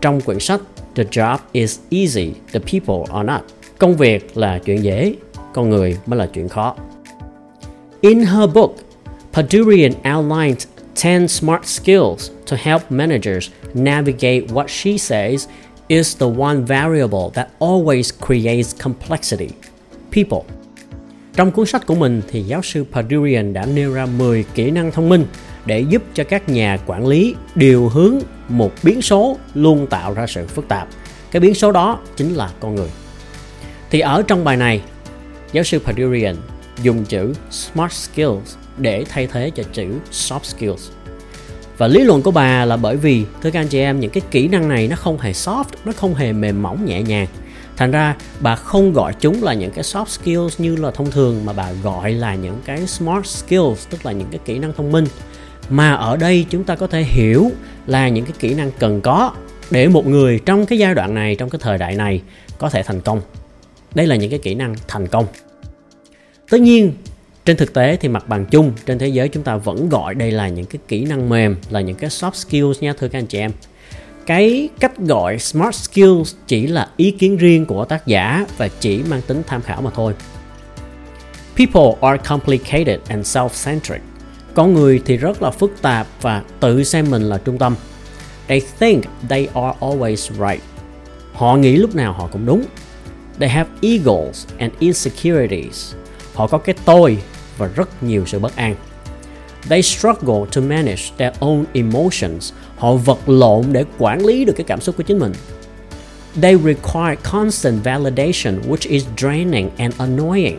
trong 0.01 0.21
quyển 0.21 0.39
sách 0.41 0.61
The 0.95 1.05
job 1.05 1.39
is 1.53 1.79
easy, 1.91 2.33
the 2.53 2.61
people 2.61 3.15
are 3.15 3.27
not. 3.33 3.41
Công 3.79 3.97
việc 3.97 4.37
là 4.37 4.59
chuyện 4.59 4.83
dễ, 4.85 5.15
con 5.53 5.71
người 5.71 5.99
mới 6.07 6.19
là 6.19 6.27
chuyện 6.27 6.49
khó. 6.49 6.77
In 8.01 8.21
her 8.21 8.51
book, 8.55 8.75
Padurian 9.33 9.93
outlined 10.17 10.59
10 11.05 11.29
smart 11.29 11.65
skills 11.65 12.31
to 12.47 12.57
help 12.57 12.91
managers 12.91 13.51
navigate 13.75 14.51
what 14.51 14.69
she 14.69 14.99
says 14.99 15.49
is 15.89 16.17
the 16.17 16.27
one 16.27 16.61
variable 16.67 17.31
that 17.35 17.49
always 17.59 18.13
creates 18.27 18.75
complexity 18.83 19.51
people. 20.11 20.43
Trong 21.35 21.51
cuốn 21.51 21.67
sách 21.67 21.87
của 21.87 21.95
mình 21.95 22.23
thì 22.29 22.43
giáo 22.43 22.63
sư 22.63 22.85
Padurian 22.93 23.53
đã 23.53 23.67
nêu 23.67 23.93
ra 23.93 24.07
10 24.07 24.45
kỹ 24.55 24.71
năng 24.71 24.93
thông 24.93 25.09
minh 25.09 25.27
để 25.67 25.81
giúp 25.81 26.03
cho 26.15 26.25
các 26.25 26.49
nhà 26.49 26.79
quản 26.87 27.07
lý 27.07 27.35
điều 27.55 27.89
hướng 27.89 28.19
một 28.49 28.73
biến 28.83 29.03
số 29.03 29.37
luôn 29.55 29.87
tạo 29.87 30.15
ra 30.15 30.27
sự 30.27 30.47
phức 30.47 30.69
tạp. 30.69 30.89
Cái 31.31 31.41
biến 31.41 31.55
số 31.55 31.73
đó 31.73 32.01
chính 32.17 32.35
là 32.35 32.51
con 32.61 32.75
người. 32.75 32.89
Thì 33.91 34.01
ở 34.01 34.23
trong 34.23 34.45
bài 34.45 34.57
này, 34.57 34.81
giáo 35.53 35.65
sư 35.65 35.79
Padurian 35.79 36.37
dùng 36.83 37.05
chữ 37.05 37.35
smart 37.51 37.93
skills 37.93 38.60
để 38.81 39.05
thay 39.09 39.27
thế 39.27 39.51
cho 39.51 39.63
chữ 39.73 39.87
soft 40.13 40.43
skills. 40.43 40.91
Và 41.79 41.87
lý 41.87 42.05
luận 42.05 42.23
của 42.23 42.31
bà 42.31 42.65
là 42.65 42.77
bởi 42.77 42.97
vì 42.97 43.25
thưa 43.43 43.51
các 43.51 43.61
anh 43.61 43.69
chị 43.69 43.79
em 43.79 44.01
những 44.01 44.11
cái 44.11 44.23
kỹ 44.31 44.49
năng 44.49 44.69
này 44.69 44.89
nó 44.89 44.97
không 44.97 45.19
hề 45.19 45.33
soft, 45.33 45.65
nó 45.85 45.93
không 45.93 46.15
hề 46.15 46.33
mềm 46.33 46.63
mỏng 46.63 46.85
nhẹ 46.85 47.03
nhàng. 47.03 47.27
Thành 47.77 47.91
ra 47.91 48.17
bà 48.41 48.57
không 48.57 48.93
gọi 48.93 49.15
chúng 49.21 49.43
là 49.43 49.55
những 49.55 49.71
cái 49.71 49.85
soft 49.85 50.07
skills 50.07 50.61
như 50.61 50.77
là 50.77 50.91
thông 50.91 51.11
thường 51.11 51.45
mà 51.45 51.53
bà 51.53 51.73
gọi 51.73 52.13
là 52.13 52.35
những 52.35 52.61
cái 52.65 52.87
smart 52.87 53.27
skills 53.27 53.89
tức 53.91 54.07
là 54.07 54.13
những 54.13 54.29
cái 54.31 54.41
kỹ 54.45 54.59
năng 54.59 54.73
thông 54.73 54.93
minh. 54.93 55.05
Mà 55.69 55.93
ở 55.93 56.17
đây 56.17 56.47
chúng 56.51 56.65
ta 56.65 56.75
có 56.75 56.87
thể 56.87 57.03
hiểu 57.03 57.51
là 57.87 58.09
những 58.09 58.25
cái 58.25 58.35
kỹ 58.39 58.55
năng 58.55 58.71
cần 58.79 59.01
có 59.01 59.33
để 59.71 59.89
một 59.89 60.07
người 60.07 60.41
trong 60.47 60.67
cái 60.67 60.79
giai 60.79 60.95
đoạn 60.95 61.15
này 61.15 61.35
trong 61.35 61.51
cái 61.51 61.59
thời 61.63 61.79
đại 61.79 61.95
này 61.95 62.23
có 62.59 62.71
thể 62.71 62.83
thành 62.83 63.01
công. 63.01 63.21
Đây 63.95 64.07
là 64.07 64.17
những 64.17 64.31
cái 64.31 64.39
kỹ 64.39 64.55
năng 64.55 64.75
thành 64.89 65.07
công. 65.07 65.27
Tất 66.51 66.61
nhiên 66.61 66.93
trên 67.45 67.57
thực 67.57 67.75
tế 67.75 67.97
thì 67.97 68.09
mặt 68.09 68.29
bằng 68.29 68.47
chung 68.47 68.73
trên 68.87 68.99
thế 68.99 69.09
giới 69.09 69.29
chúng 69.29 69.43
ta 69.43 69.57
vẫn 69.57 69.89
gọi 69.89 70.15
đây 70.15 70.31
là 70.31 70.49
những 70.49 70.67
cái 70.67 70.81
kỹ 70.89 71.05
năng 71.05 71.29
mềm, 71.29 71.57
là 71.71 71.81
những 71.81 71.97
cái 71.97 72.11
soft 72.11 72.33
skills 72.33 72.83
nha, 72.83 72.93
thưa 72.99 73.09
các 73.09 73.19
anh 73.19 73.27
chị 73.27 73.39
em. 73.39 73.51
Cái 74.27 74.69
cách 74.81 74.99
gọi 74.99 75.39
smart 75.39 75.75
skills 75.75 76.35
chỉ 76.47 76.67
là 76.67 76.89
ý 76.97 77.11
kiến 77.11 77.37
riêng 77.37 77.67
của 77.67 77.85
tác 77.85 78.07
giả 78.07 78.47
và 78.57 78.69
chỉ 78.81 79.03
mang 79.09 79.23
tính 79.23 79.43
tham 79.47 79.63
khảo 79.63 79.83
mà 79.83 79.91
thôi. 79.95 80.15
People 81.57 82.09
are 82.09 82.23
complicated 82.29 83.01
and 83.09 83.37
self-centric. 83.37 83.99
Con 84.55 84.75
người 84.75 85.03
thì 85.05 85.17
rất 85.17 85.43
là 85.43 85.51
phức 85.51 85.83
tạp 85.83 86.07
và 86.23 86.43
tự 86.61 86.85
xem 86.85 87.11
mình 87.11 87.23
là 87.23 87.39
trung 87.39 87.59
tâm. 87.59 87.75
They 88.47 88.63
think 88.79 89.05
they 89.29 89.49
are 89.55 89.79
always 89.81 90.17
right. 90.17 90.63
Họ 91.33 91.57
nghĩ 91.57 91.77
lúc 91.77 91.95
nào 91.95 92.13
họ 92.13 92.29
cũng 92.33 92.47
đúng. 92.47 92.65
They 93.39 93.49
have 93.49 93.71
egos 93.83 94.47
and 94.59 94.73
insecurities 94.79 95.95
họ 96.41 96.47
có 96.47 96.59
cái 96.59 96.75
tôi 96.85 97.19
và 97.59 97.67
rất 97.77 98.03
nhiều 98.03 98.27
sự 98.27 98.39
bất 98.39 98.57
an 98.57 98.75
They 99.69 99.83
struggle 99.83 100.47
to 100.55 100.61
manage 100.61 101.03
their 101.19 101.35
own 101.41 101.65
emotions. 101.73 102.53
Họ 102.77 102.95
vật 102.95 103.29
lộn 103.29 103.65
để 103.73 103.85
quản 103.99 104.27
lý 104.27 104.45
được 104.45 104.53
cái 104.57 104.65
cảm 104.65 104.81
xúc 104.81 104.97
của 104.97 105.03
chính 105.03 105.19
mình. 105.19 105.33
They 106.43 106.57
require 106.57 107.17
constant 107.33 107.85
validation, 107.85 108.61
which 108.69 108.91
is 108.91 109.05
draining 109.17 109.71
and 109.77 109.95
annoying. 109.99 110.59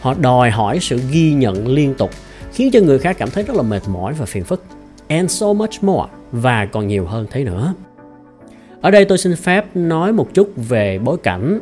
Họ 0.00 0.14
đòi 0.14 0.50
hỏi 0.50 0.78
sự 0.80 1.00
ghi 1.10 1.32
nhận 1.32 1.68
liên 1.68 1.94
tục, 1.94 2.10
khiến 2.52 2.70
cho 2.70 2.80
người 2.80 2.98
khác 2.98 3.16
cảm 3.18 3.30
thấy 3.30 3.44
rất 3.44 3.56
là 3.56 3.62
mệt 3.62 3.82
mỏi 3.88 4.14
và 4.14 4.26
phiền 4.26 4.44
phức. 4.44 4.64
And 5.08 5.30
so 5.30 5.52
much 5.52 5.82
more, 5.82 6.08
và 6.32 6.66
còn 6.66 6.88
nhiều 6.88 7.06
hơn 7.06 7.26
thế 7.30 7.44
nữa. 7.44 7.74
Ở 8.80 8.90
đây 8.90 9.04
tôi 9.04 9.18
xin 9.18 9.36
phép 9.36 9.64
nói 9.74 10.12
một 10.12 10.34
chút 10.34 10.52
về 10.56 10.98
bối 10.98 11.16
cảnh 11.22 11.60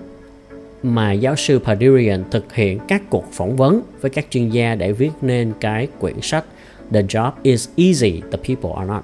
mà 0.94 1.12
giáo 1.12 1.36
sư 1.36 1.58
Padurian 1.58 2.24
thực 2.30 2.54
hiện 2.54 2.78
các 2.88 3.02
cuộc 3.10 3.24
phỏng 3.32 3.56
vấn 3.56 3.82
với 4.00 4.10
các 4.10 4.26
chuyên 4.30 4.50
gia 4.50 4.74
để 4.74 4.92
viết 4.92 5.10
nên 5.22 5.52
cái 5.60 5.88
quyển 6.00 6.20
sách 6.22 6.44
The 6.92 7.02
Job 7.02 7.30
is 7.42 7.68
Easy, 7.76 8.22
The 8.32 8.38
People 8.48 8.70
Are 8.76 8.88
Not. 8.88 9.02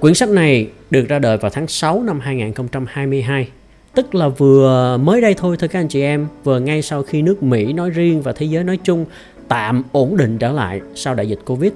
Quyển 0.00 0.14
sách 0.14 0.28
này 0.28 0.68
được 0.90 1.08
ra 1.08 1.18
đời 1.18 1.36
vào 1.36 1.50
tháng 1.50 1.68
6 1.68 2.02
năm 2.02 2.20
2022, 2.20 3.48
tức 3.94 4.14
là 4.14 4.28
vừa 4.28 4.96
mới 4.96 5.20
đây 5.20 5.34
thôi 5.34 5.56
thưa 5.56 5.68
các 5.68 5.80
anh 5.80 5.88
chị 5.88 6.02
em, 6.02 6.26
vừa 6.44 6.60
ngay 6.60 6.82
sau 6.82 7.02
khi 7.02 7.22
nước 7.22 7.42
Mỹ 7.42 7.72
nói 7.72 7.90
riêng 7.90 8.22
và 8.22 8.32
thế 8.32 8.46
giới 8.46 8.64
nói 8.64 8.78
chung 8.84 9.04
tạm 9.48 9.82
ổn 9.92 10.16
định 10.16 10.38
trở 10.38 10.52
lại 10.52 10.80
sau 10.94 11.14
đại 11.14 11.28
dịch 11.28 11.38
Covid 11.46 11.72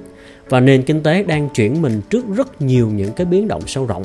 và 0.49 0.61
nền 0.61 0.83
kinh 0.83 1.03
tế 1.03 1.23
đang 1.23 1.49
chuyển 1.49 1.83
mình 1.83 2.01
trước 2.11 2.25
rất 2.37 2.63
nhiều 2.63 2.89
những 2.89 3.13
cái 3.13 3.27
biến 3.27 3.49
động 3.49 3.63
sâu 3.67 3.87
rộng. 3.87 4.03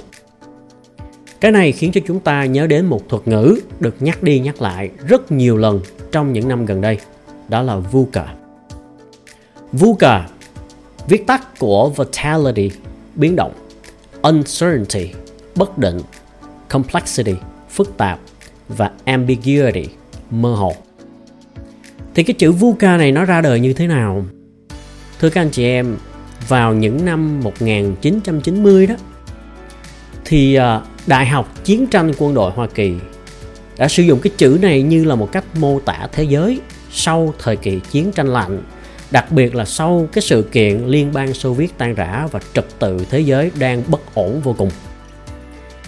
Cái 1.42 1.52
này 1.52 1.72
khiến 1.72 1.92
cho 1.92 2.02
chúng 2.08 2.20
ta 2.20 2.46
nhớ 2.46 2.68
đến 2.68 2.86
một 2.86 3.10
thuật 3.10 3.28
ngữ 3.28 3.60
được 3.80 3.96
nhắc 4.00 4.24
đi 4.24 4.40
nhắc 4.40 4.62
lại 4.62 4.90
rất 5.08 5.32
nhiều 5.32 5.58
lần 5.58 5.82
trong 6.12 6.34
những 6.34 6.48
năm 6.48 6.66
gần 6.66 6.82
đây, 6.82 6.98
đó 7.50 7.62
là 7.62 7.76
VUCA. 7.76 8.26
VUCA, 9.72 10.28
viết 11.08 11.28
tắt 11.28 11.60
của 11.60 11.90
Vitality, 11.90 12.72
biến 13.16 13.36
động, 13.36 13.52
Uncertainty, 14.22 15.10
bất 15.56 15.78
định, 15.78 16.00
Complexity, 16.70 17.36
phức 17.70 17.98
tạp 17.98 18.20
và 18.68 18.92
Ambiguity, 19.06 19.86
mơ 20.32 20.54
hồ. 20.54 20.74
Thì 22.16 22.24
cái 22.24 22.34
chữ 22.34 22.52
VUCA 22.52 22.98
này 22.98 23.12
nó 23.12 23.26
ra 23.26 23.42
đời 23.42 23.60
như 23.60 23.74
thế 23.74 23.88
nào? 23.88 24.26
Thưa 25.20 25.30
các 25.30 25.42
anh 25.42 25.50
chị 25.50 25.64
em, 25.64 25.98
vào 26.48 26.74
những 26.74 27.06
năm 27.06 27.40
1990 27.44 28.88
đó 28.88 28.96
thì 30.26 30.56
à, 30.56 30.82
Đại 31.08 31.26
học 31.26 31.64
Chiến 31.64 31.88
tranh 31.88 32.12
Quân 32.18 32.34
đội 32.34 32.52
Hoa 32.52 32.68
Kỳ 32.68 32.94
đã 33.78 33.88
sử 33.88 34.04
dụng 34.04 34.20
cái 34.20 34.32
chữ 34.38 34.60
này 34.62 34.82
như 34.82 35.04
là 35.04 35.16
một 35.16 35.32
cách 35.32 35.44
mô 35.56 35.80
tả 35.80 36.08
thế 36.12 36.24
giới 36.24 36.60
sau 36.92 37.34
thời 37.40 37.56
kỳ 37.56 37.80
chiến 37.92 38.12
tranh 38.12 38.28
lạnh 38.28 38.62
đặc 39.12 39.32
biệt 39.32 39.56
là 39.56 39.66
sau 39.66 40.08
cái 40.14 40.22
sự 40.22 40.42
kiện 40.52 40.86
Liên 40.86 41.14
bang 41.14 41.34
Xô 41.34 41.54
Viết 41.54 41.78
tan 41.78 41.96
rã 41.96 42.28
và 42.32 42.40
trật 42.54 42.66
tự 42.80 43.06
thế 43.10 43.20
giới 43.20 43.52
đang 43.60 43.84
bất 43.88 44.16
ổn 44.16 44.42
vô 44.44 44.56
cùng. 44.58 44.70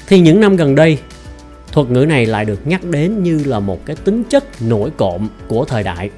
Thì 0.07 0.19
những 0.19 0.39
năm 0.39 0.55
gần 0.55 0.75
đây, 0.75 0.97
thuật 1.71 1.89
ngữ 1.89 2.05
này 2.05 2.25
lại 2.25 2.45
được 2.45 2.67
nhắc 2.67 2.83
đến 2.83 3.23
như 3.23 3.43
là 3.45 3.59
một 3.59 3.85
cái 3.85 3.95
tính 3.95 4.23
chất 4.29 4.43
nổi 4.61 4.91
cộm 4.97 5.29
của 5.47 5.65
thời 5.65 5.83
đại. 5.83 6.09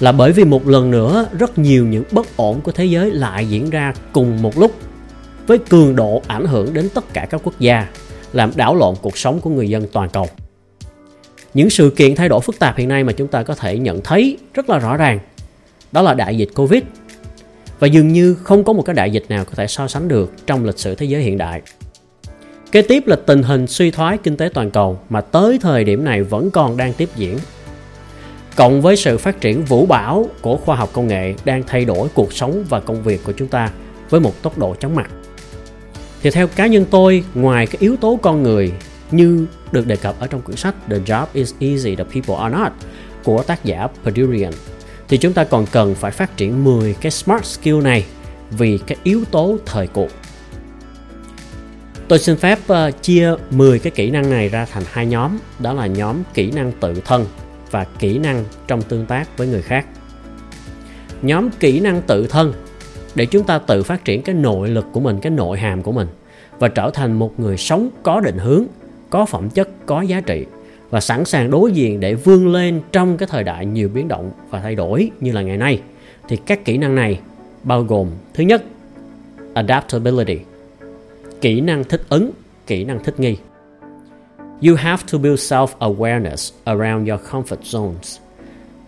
Là 0.00 0.12
bởi 0.12 0.32
vì 0.32 0.44
một 0.44 0.66
lần 0.66 0.90
nữa 0.90 1.26
rất 1.38 1.58
nhiều 1.58 1.86
những 1.86 2.04
bất 2.10 2.36
ổn 2.36 2.60
của 2.60 2.72
thế 2.72 2.84
giới 2.84 3.10
lại 3.10 3.48
diễn 3.48 3.70
ra 3.70 3.94
cùng 4.12 4.42
một 4.42 4.58
lúc 4.58 4.74
với 5.46 5.58
cường 5.58 5.96
độ 5.96 6.22
ảnh 6.26 6.46
hưởng 6.46 6.74
đến 6.74 6.88
tất 6.94 7.12
cả 7.12 7.26
các 7.30 7.40
quốc 7.44 7.54
gia, 7.58 7.88
làm 8.32 8.52
đảo 8.56 8.76
lộn 8.76 8.94
cuộc 9.02 9.18
sống 9.18 9.40
của 9.40 9.50
người 9.50 9.68
dân 9.68 9.86
toàn 9.92 10.10
cầu. 10.10 10.26
Những 11.54 11.70
sự 11.70 11.90
kiện 11.96 12.14
thay 12.14 12.28
đổi 12.28 12.40
phức 12.40 12.58
tạp 12.58 12.76
hiện 12.76 12.88
nay 12.88 13.04
mà 13.04 13.12
chúng 13.12 13.28
ta 13.28 13.42
có 13.42 13.54
thể 13.54 13.78
nhận 13.78 14.00
thấy 14.00 14.38
rất 14.54 14.70
là 14.70 14.78
rõ 14.78 14.96
ràng, 14.96 15.18
đó 15.92 16.02
là 16.02 16.14
đại 16.14 16.36
dịch 16.36 16.48
Covid. 16.54 16.82
Và 17.78 17.86
dường 17.86 18.08
như 18.08 18.34
không 18.34 18.64
có 18.64 18.72
một 18.72 18.82
cái 18.82 18.94
đại 18.94 19.10
dịch 19.10 19.24
nào 19.28 19.44
có 19.44 19.52
thể 19.54 19.66
so 19.66 19.88
sánh 19.88 20.08
được 20.08 20.32
trong 20.46 20.64
lịch 20.64 20.78
sử 20.78 20.94
thế 20.94 21.06
giới 21.06 21.22
hiện 21.22 21.38
đại. 21.38 21.62
Kế 22.72 22.82
tiếp 22.82 23.06
là 23.06 23.16
tình 23.26 23.42
hình 23.42 23.66
suy 23.66 23.90
thoái 23.90 24.18
kinh 24.18 24.36
tế 24.36 24.48
toàn 24.54 24.70
cầu 24.70 24.98
mà 25.08 25.20
tới 25.20 25.58
thời 25.62 25.84
điểm 25.84 26.04
này 26.04 26.22
vẫn 26.22 26.50
còn 26.50 26.76
đang 26.76 26.92
tiếp 26.92 27.08
diễn. 27.16 27.38
Cộng 28.56 28.82
với 28.82 28.96
sự 28.96 29.18
phát 29.18 29.40
triển 29.40 29.64
vũ 29.64 29.86
bão 29.86 30.26
của 30.42 30.56
khoa 30.56 30.76
học 30.76 30.90
công 30.92 31.06
nghệ 31.06 31.34
đang 31.44 31.62
thay 31.66 31.84
đổi 31.84 32.08
cuộc 32.14 32.32
sống 32.32 32.64
và 32.68 32.80
công 32.80 33.02
việc 33.02 33.24
của 33.24 33.32
chúng 33.32 33.48
ta 33.48 33.70
với 34.10 34.20
một 34.20 34.42
tốc 34.42 34.58
độ 34.58 34.74
chóng 34.80 34.94
mặt. 34.94 35.10
Thì 36.22 36.30
theo 36.30 36.46
cá 36.46 36.66
nhân 36.66 36.84
tôi, 36.90 37.24
ngoài 37.34 37.66
cái 37.66 37.76
yếu 37.80 37.96
tố 37.96 38.18
con 38.22 38.42
người 38.42 38.72
như 39.10 39.46
được 39.72 39.86
đề 39.86 39.96
cập 39.96 40.20
ở 40.20 40.26
trong 40.26 40.42
quyển 40.42 40.56
sách 40.56 40.74
The 40.88 40.98
Job 40.98 41.26
is 41.32 41.54
Easy, 41.58 41.96
The 41.96 42.04
People 42.04 42.34
Are 42.34 42.56
Not 42.58 42.72
của 43.24 43.42
tác 43.42 43.64
giả 43.64 43.88
Perdurian 44.04 44.52
thì 45.08 45.16
chúng 45.16 45.32
ta 45.32 45.44
còn 45.44 45.66
cần 45.66 45.94
phải 45.94 46.10
phát 46.10 46.36
triển 46.36 46.64
10 46.64 46.94
cái 47.00 47.12
smart 47.12 47.44
skill 47.44 47.80
này 47.80 48.04
vì 48.50 48.78
cái 48.86 48.98
yếu 49.02 49.24
tố 49.30 49.58
thời 49.66 49.86
cuộc. 49.86 50.08
Tôi 52.08 52.18
xin 52.18 52.36
phép 52.36 52.58
uh, 52.72 53.02
chia 53.02 53.34
10 53.50 53.78
cái 53.78 53.90
kỹ 53.90 54.10
năng 54.10 54.30
này 54.30 54.48
ra 54.48 54.66
thành 54.72 54.82
hai 54.90 55.06
nhóm, 55.06 55.38
đó 55.58 55.72
là 55.72 55.86
nhóm 55.86 56.16
kỹ 56.34 56.50
năng 56.50 56.72
tự 56.72 56.94
thân 57.04 57.26
và 57.70 57.84
kỹ 57.98 58.18
năng 58.18 58.44
trong 58.66 58.82
tương 58.82 59.06
tác 59.06 59.38
với 59.38 59.46
người 59.46 59.62
khác. 59.62 59.86
Nhóm 61.22 61.50
kỹ 61.50 61.80
năng 61.80 62.02
tự 62.02 62.26
thân 62.26 62.52
để 63.16 63.26
chúng 63.26 63.44
ta 63.44 63.58
tự 63.58 63.82
phát 63.82 64.04
triển 64.04 64.22
cái 64.22 64.34
nội 64.34 64.68
lực 64.68 64.86
của 64.92 65.00
mình, 65.00 65.18
cái 65.22 65.30
nội 65.30 65.58
hàm 65.58 65.82
của 65.82 65.92
mình 65.92 66.08
và 66.58 66.68
trở 66.68 66.90
thành 66.90 67.12
một 67.12 67.40
người 67.40 67.56
sống 67.56 67.88
có 68.02 68.20
định 68.20 68.38
hướng, 68.38 68.64
có 69.10 69.26
phẩm 69.26 69.48
chất, 69.50 69.68
có 69.86 70.02
giá 70.02 70.20
trị 70.20 70.46
và 70.90 71.00
sẵn 71.00 71.24
sàng 71.24 71.50
đối 71.50 71.72
diện 71.72 72.00
để 72.00 72.14
vươn 72.14 72.48
lên 72.48 72.80
trong 72.92 73.16
cái 73.16 73.28
thời 73.30 73.44
đại 73.44 73.66
nhiều 73.66 73.88
biến 73.88 74.08
động 74.08 74.30
và 74.50 74.60
thay 74.60 74.74
đổi 74.74 75.10
như 75.20 75.32
là 75.32 75.42
ngày 75.42 75.56
nay. 75.56 75.80
Thì 76.28 76.36
các 76.36 76.64
kỹ 76.64 76.78
năng 76.78 76.94
này 76.94 77.20
bao 77.62 77.82
gồm 77.82 78.10
thứ 78.34 78.44
nhất 78.44 78.64
adaptability 79.54 80.38
kỹ 81.40 81.60
năng 81.60 81.84
thích 81.84 82.02
ứng 82.08 82.30
kỹ 82.66 82.84
năng 82.84 83.04
thích 83.04 83.20
nghi. 83.20 83.36
You 84.62 84.74
have 84.76 85.02
to 85.12 85.18
build 85.18 85.40
self 85.52 85.66
awareness 85.78 86.52
around 86.64 87.08
your 87.08 87.20
comfort 87.30 87.62
zones 87.62 88.25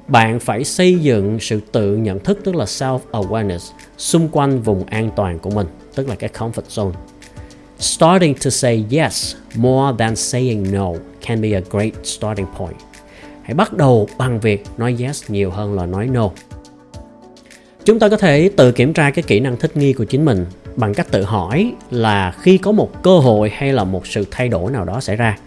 bạn 0.08 0.40
phải 0.40 0.64
xây 0.64 0.98
dựng 0.98 1.40
sự 1.40 1.60
tự 1.72 1.96
nhận 1.96 2.18
thức, 2.18 2.38
tức 2.44 2.54
là 2.54 2.64
self 2.64 2.98
awareness 3.12 3.72
xung 3.98 4.28
quanh 4.28 4.62
vùng 4.62 4.84
an 4.84 5.10
toàn 5.16 5.38
của 5.38 5.50
mình, 5.50 5.66
tức 5.94 6.08
là 6.08 6.14
cái 6.14 6.30
comfort 6.38 6.62
zone 6.68 6.92
starting 7.78 8.34
to 8.34 8.50
say 8.50 8.84
yes 8.90 9.36
more 9.54 9.96
than 9.98 10.16
saying 10.16 10.72
no 10.72 10.92
can 11.20 11.40
be 11.40 11.52
a 11.52 11.60
great 11.70 11.92
starting 12.04 12.46
point. 12.58 12.76
Hãy 13.42 13.54
bắt 13.54 13.72
đầu 13.72 14.08
bằng 14.18 14.40
việc 14.40 14.64
nói 14.76 14.96
yes 15.00 15.24
nhiều 15.28 15.50
hơn 15.50 15.74
là 15.74 15.86
nói 15.86 16.06
no. 16.06 16.30
Chúng 17.84 17.98
ta 17.98 18.08
có 18.08 18.16
thể 18.16 18.50
tự 18.56 18.72
kiểm 18.72 18.92
tra 18.92 19.10
cái 19.10 19.22
kỹ 19.22 19.40
năng 19.40 19.56
thích 19.56 19.76
nghi 19.76 19.92
của 19.92 20.04
chính 20.04 20.24
mình 20.24 20.46
bằng 20.76 20.94
cách 20.94 21.06
tự 21.10 21.22
hỏi 21.22 21.72
là 21.90 22.34
khi 22.40 22.58
có 22.58 22.72
một 22.72 23.02
cơ 23.02 23.18
hội 23.18 23.50
hay 23.54 23.72
là 23.72 23.84
một 23.84 24.06
sự 24.06 24.24
thay 24.30 24.48
đổi 24.48 24.72
nào 24.72 24.84
đó 24.84 25.00
xảy 25.00 25.16
ra 25.16 25.38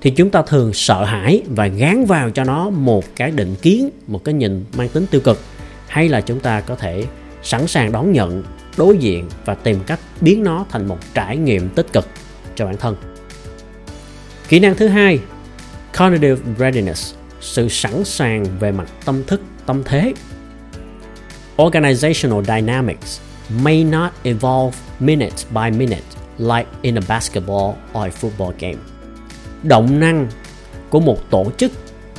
thì 0.00 0.10
chúng 0.10 0.30
ta 0.30 0.42
thường 0.42 0.72
sợ 0.72 1.04
hãi 1.04 1.42
và 1.46 1.66
gán 1.66 2.04
vào 2.04 2.30
cho 2.30 2.44
nó 2.44 2.70
một 2.70 3.04
cái 3.16 3.30
định 3.30 3.54
kiến, 3.62 3.90
một 4.06 4.24
cái 4.24 4.34
nhìn 4.34 4.64
mang 4.76 4.88
tính 4.88 5.06
tiêu 5.10 5.20
cực 5.20 5.40
hay 5.88 6.08
là 6.08 6.20
chúng 6.20 6.40
ta 6.40 6.60
có 6.60 6.76
thể 6.76 7.04
sẵn 7.42 7.66
sàng 7.66 7.92
đón 7.92 8.12
nhận, 8.12 8.42
đối 8.76 8.96
diện 8.96 9.28
và 9.44 9.54
tìm 9.54 9.80
cách 9.86 10.00
biến 10.20 10.44
nó 10.44 10.64
thành 10.70 10.88
một 10.88 10.98
trải 11.14 11.36
nghiệm 11.36 11.68
tích 11.68 11.92
cực 11.92 12.08
cho 12.54 12.66
bản 12.66 12.76
thân. 12.76 12.96
Kỹ 14.48 14.58
năng 14.58 14.74
thứ 14.74 14.88
hai, 14.88 15.18
cognitive 15.98 16.42
readiness, 16.58 17.14
sự 17.40 17.68
sẵn 17.68 18.04
sàng 18.04 18.44
về 18.58 18.72
mặt 18.72 18.86
tâm 19.04 19.24
thức, 19.24 19.40
tâm 19.66 19.82
thế. 19.84 20.12
Organizational 21.56 22.42
dynamics 22.42 23.20
may 23.62 23.84
not 23.84 24.12
evolve 24.22 24.78
minute 25.00 25.36
by 25.50 25.70
minute 25.70 26.04
like 26.38 26.66
in 26.82 26.98
a 26.98 27.02
basketball 27.08 27.74
or 27.92 28.04
a 28.04 28.10
football 28.10 28.52
game. 28.58 28.95
Động 29.62 30.00
năng 30.00 30.26
của 30.90 31.00
một 31.00 31.30
tổ 31.30 31.46
chức 31.56 31.72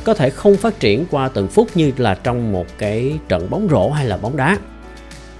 có 0.03 0.13
thể 0.13 0.29
không 0.29 0.58
phát 0.58 0.79
triển 0.79 1.06
qua 1.12 1.29
từng 1.29 1.48
phút 1.48 1.67
như 1.75 1.91
là 1.98 2.15
trong 2.15 2.51
một 2.51 2.65
cái 2.77 3.20
trận 3.29 3.50
bóng 3.50 3.67
rổ 3.72 3.89
hay 3.89 4.06
là 4.06 4.17
bóng 4.17 4.38
đá. 4.38 4.58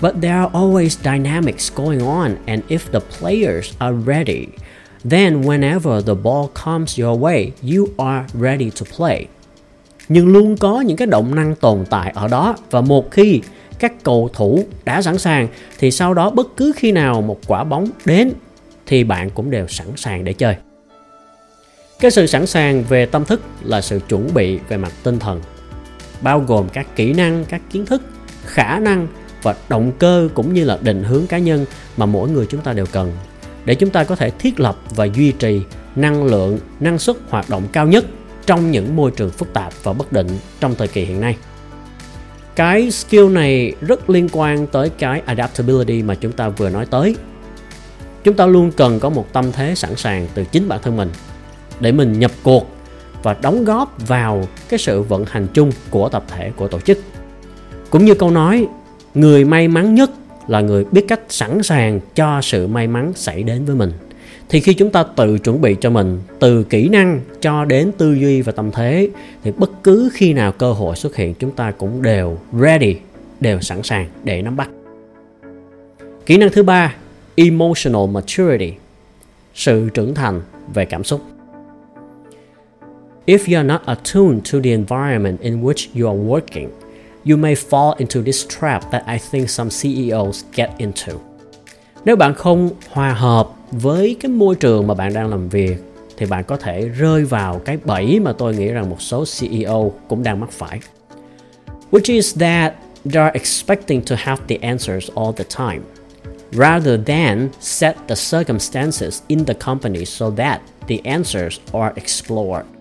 But 0.02 0.14
there 0.22 0.34
are 0.34 0.50
always 0.54 0.90
dynamics 1.04 1.72
going 1.76 2.00
on 2.00 2.36
and 2.46 2.64
if 2.70 2.80
the 2.92 3.00
players 3.20 3.74
are 3.80 3.98
ready 4.06 4.46
then 5.10 5.42
whenever 5.42 6.02
the 6.02 6.14
ball 6.24 6.48
comes 6.66 7.00
your 7.00 7.20
way, 7.20 7.52
you 7.62 7.88
are 7.98 8.26
ready 8.34 8.70
to 8.70 8.86
play. 8.98 9.26
Nhưng 10.10 10.28
luôn 10.28 10.58
có 10.58 10.82
những 10.82 10.98
cái 10.98 11.08
động 11.08 11.36
năng 11.36 11.56
tồn 11.56 11.86
tại 11.90 12.12
ở 12.16 12.28
đó 12.28 12.56
và 12.72 12.82
một 12.82 13.12
khi 13.12 13.42
các 13.80 14.04
cầu 14.04 14.30
thủ 14.34 14.64
đã 14.86 15.02
sẵn 15.02 15.18
sàng 15.18 15.48
thì 15.80 15.92
sau 15.92 16.14
đó 16.14 16.30
bất 16.30 16.58
cứ 16.58 16.72
khi 16.76 16.92
nào 16.92 17.22
một 17.22 17.40
quả 17.48 17.64
bóng 17.64 17.88
đến 18.06 18.32
thì 18.86 19.04
bạn 19.04 19.30
cũng 19.30 19.52
đều 19.52 19.68
sẵn 19.68 19.88
sàng 19.96 20.24
để 20.24 20.34
chơi. 20.34 20.56
Cái 22.00 22.12
sự 22.12 22.28
sẵn 22.28 22.48
sàng 22.48 22.84
về 22.84 23.06
tâm 23.06 23.26
thức 23.26 23.42
là 23.64 23.82
sự 23.82 24.00
chuẩn 24.10 24.34
bị 24.34 24.60
về 24.70 24.78
mặt 24.78 24.92
tinh 25.04 25.20
thần, 25.20 25.42
bao 26.22 26.40
gồm 26.40 26.70
các 26.70 26.96
kỹ 26.96 27.14
năng, 27.14 27.46
các 27.46 27.62
kiến 27.72 27.86
thức, 27.86 28.02
khả 28.46 28.80
năng 28.80 29.08
và 29.44 29.56
động 29.70 29.92
cơ 30.00 30.30
cũng 30.34 30.54
như 30.54 30.64
là 30.64 30.78
định 30.82 31.04
hướng 31.04 31.28
cá 31.28 31.38
nhân 31.38 31.66
mà 31.98 32.06
mỗi 32.06 32.30
người 32.30 32.46
chúng 32.50 32.62
ta 32.62 32.74
đều 32.74 32.86
cần 32.92 33.14
để 33.66 33.76
chúng 33.76 33.90
ta 33.90 34.04
có 34.04 34.16
thể 34.16 34.30
thiết 34.30 34.60
lập 34.60 34.78
và 34.96 35.06
duy 35.06 35.32
trì 35.32 35.62
năng 35.96 36.24
lượng, 36.24 36.60
năng 36.80 37.00
suất 37.00 37.16
hoạt 37.30 37.50
động 37.50 37.64
cao 37.72 37.88
nhất 37.88 38.06
trong 38.46 38.72
những 38.72 38.96
môi 38.96 39.12
trường 39.12 39.30
phức 39.30 39.54
tạp 39.54 39.74
và 39.84 39.94
bất 39.94 40.12
định 40.12 40.28
trong 40.60 40.76
thời 40.76 40.88
kỳ 40.88 41.06
hiện 41.06 41.22
nay. 41.22 41.38
Cái 42.56 42.92
skill 42.92 43.30
này 43.30 43.74
rất 43.82 44.10
liên 44.10 44.30
quan 44.32 44.68
tới 44.68 44.90
cái 44.90 45.22
adaptability 45.26 46.04
mà 46.04 46.16
chúng 46.16 46.32
ta 46.32 46.50
vừa 46.50 46.70
nói 46.70 46.86
tới. 46.86 47.16
Chúng 48.24 48.36
ta 48.36 48.46
luôn 48.46 48.72
cần 48.72 49.00
có 49.00 49.10
một 49.10 49.34
tâm 49.34 49.52
thế 49.52 49.76
sẵn 49.76 49.96
sàng 49.96 50.28
từ 50.34 50.46
chính 50.46 50.68
bản 50.68 50.80
thân 50.84 50.98
mình 50.98 51.10
để 51.80 51.92
mình 51.92 52.20
nhập 52.20 52.32
cuộc 52.44 52.68
và 53.24 53.36
đóng 53.42 53.66
góp 53.66 54.08
vào 54.08 54.48
cái 54.70 54.80
sự 54.80 55.02
vận 55.02 55.26
hành 55.28 55.48
chung 55.54 55.72
của 55.90 56.10
tập 56.10 56.24
thể 56.28 56.52
của 56.56 56.68
tổ 56.68 56.80
chức. 56.80 57.00
Cũng 57.90 58.06
như 58.06 58.14
câu 58.14 58.32
nói, 58.32 58.68
người 59.14 59.46
may 59.46 59.68
mắn 59.68 59.96
nhất 59.96 60.12
là 60.48 60.62
người 60.62 60.86
biết 60.92 61.06
cách 61.08 61.20
sẵn 61.30 61.64
sàng 61.64 62.00
cho 62.16 62.42
sự 62.42 62.68
may 62.68 62.88
mắn 62.88 63.14
xảy 63.16 63.44
đến 63.44 63.66
với 63.66 63.76
mình. 63.76 63.92
Thì 64.50 64.60
khi 64.60 64.74
chúng 64.74 64.90
ta 64.90 65.04
tự 65.04 65.40
chuẩn 65.40 65.62
bị 65.62 65.76
cho 65.82 65.90
mình 65.90 66.20
từ 66.40 66.64
kỹ 66.64 66.90
năng 66.90 67.22
cho 67.42 67.66
đến 67.66 67.92
tư 67.98 68.14
duy 68.14 68.42
và 68.42 68.52
tâm 68.52 68.72
thế 68.72 69.10
thì 69.44 69.52
bất 69.52 69.84
cứ 69.84 70.10
khi 70.14 70.34
nào 70.34 70.52
cơ 70.52 70.72
hội 70.72 70.96
xuất 70.96 71.16
hiện 71.16 71.34
chúng 71.34 71.52
ta 71.52 71.72
cũng 71.72 72.02
đều 72.02 72.38
ready 72.60 72.96
đều 73.40 73.62
sẵn 73.62 73.84
sàng 73.84 74.08
để 74.24 74.42
nắm 74.42 74.56
bắt. 74.56 74.70
Kỹ 76.26 76.38
năng 76.38 76.50
thứ 76.50 76.64
ba 76.64 76.96
emotional 77.36 78.08
maturity 78.12 78.74
sự 79.56 79.90
trưởng 79.94 80.16
thành 80.16 80.42
về 80.74 80.86
cảm 80.86 81.04
xúc 81.04 81.22
if 83.28 83.46
you 83.48 83.58
are 83.58 83.64
not 83.64 83.82
attuned 83.88 84.46
to 84.46 84.60
the 84.62 84.72
environment 84.72 85.42
in 85.42 85.62
which 85.62 85.90
you 85.94 86.08
are 86.08 86.16
working, 86.16 86.70
you 87.26 87.38
may 87.38 87.56
fall 87.56 87.94
into 88.00 88.22
this 88.22 88.46
trap 88.46 88.90
that 88.92 89.04
I 89.06 89.20
think 89.32 89.50
some 89.50 89.70
CEOs 89.70 90.44
get 90.56 90.70
into. 90.78 91.14
Nếu 92.06 92.16
bạn 92.16 92.34
không 92.34 92.70
hòa 92.90 93.14
hợp 93.14 93.50
với 93.72 94.18
cái 94.20 94.32
môi 94.32 94.56
trường 94.56 94.88
mà 94.88 94.94
bạn 94.94 95.14
đang 95.14 95.30
làm 95.30 95.50
việc, 95.50 95.78
thì 96.18 96.26
bạn 96.26 96.44
có 96.44 96.58
thể 96.58 96.90
rơi 96.90 97.24
vào 97.24 97.62
cái 97.66 97.78
bẫy 97.86 98.20
mà 98.20 98.34
tôi 98.34 98.56
nghĩ 98.56 98.68
rằng 98.68 98.90
một 98.90 99.02
số 99.02 99.26
CEO 99.40 99.92
cũng 100.08 100.24
đang 100.24 100.40
mắc 100.40 100.50
phải. 100.52 100.80
Which 101.92 102.14
is 102.14 102.38
that 102.40 102.74
they 103.06 103.24
are 103.24 103.32
expecting 103.34 104.02
to 104.02 104.16
have 104.20 104.44
the 104.48 104.56
answers 104.56 105.10
all 105.16 105.32
the 105.36 105.46
time, 105.58 105.82
rather 106.52 107.06
than 107.06 107.50
set 107.60 107.96
the 108.08 108.16
circumstances 108.16 109.22
in 109.28 109.46
the 109.46 109.54
company 109.54 110.06
so 110.06 110.30
that 110.38 110.60
the 110.88 110.98
answers 111.04 111.60
are 111.74 111.94
explored. 111.96 112.77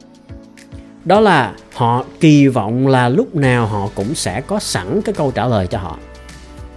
Đó 1.06 1.20
là 1.20 1.54
họ 1.74 2.04
kỳ 2.20 2.46
vọng 2.46 2.86
là 2.86 3.08
lúc 3.08 3.34
nào 3.34 3.66
họ 3.66 3.88
cũng 3.94 4.14
sẽ 4.14 4.40
có 4.40 4.58
sẵn 4.58 5.02
cái 5.02 5.12
câu 5.12 5.30
trả 5.30 5.46
lời 5.46 5.66
cho 5.66 5.78
họ. 5.78 5.98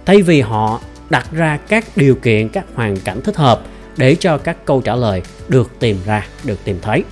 Thay 0.06 0.22
vì 0.22 0.40
họ 0.40 0.80
đặt 1.10 1.26
ra 1.32 1.58
các 1.68 1.84
điều 1.96 2.14
kiện, 2.14 2.48
các 2.48 2.66
hoàn 2.74 2.96
cảnh 2.96 3.20
thích 3.20 3.36
hợp 3.36 3.62
để 3.96 4.14
cho 4.14 4.38
các 4.38 4.64
câu 4.64 4.80
trả 4.80 4.96
lời 4.96 5.22
được 5.48 5.70
tìm 5.78 5.98
ra, 6.06 6.26
được 6.44 6.64
tìm 6.64 6.78
thấy. 6.82 7.04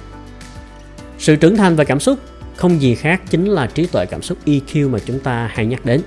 Sự 1.19 1.37
trưởng 1.37 1.57
thành 1.57 1.77
về 1.77 1.85
cảm 1.85 2.01
xúc 2.01 2.19
không 2.57 2.81
gì 2.81 2.95
khác 2.95 3.23
chính 3.31 3.47
là 3.47 3.67
trí 3.67 3.87
tuệ 3.87 4.07
cảm 4.07 4.23
xúc 4.23 4.39
EQ 4.47 4.91
mà 4.91 4.99
chúng 4.99 5.21
ta 5.21 5.51
hay 5.55 5.67
nhắc 5.67 5.85
đến. 5.85 6.03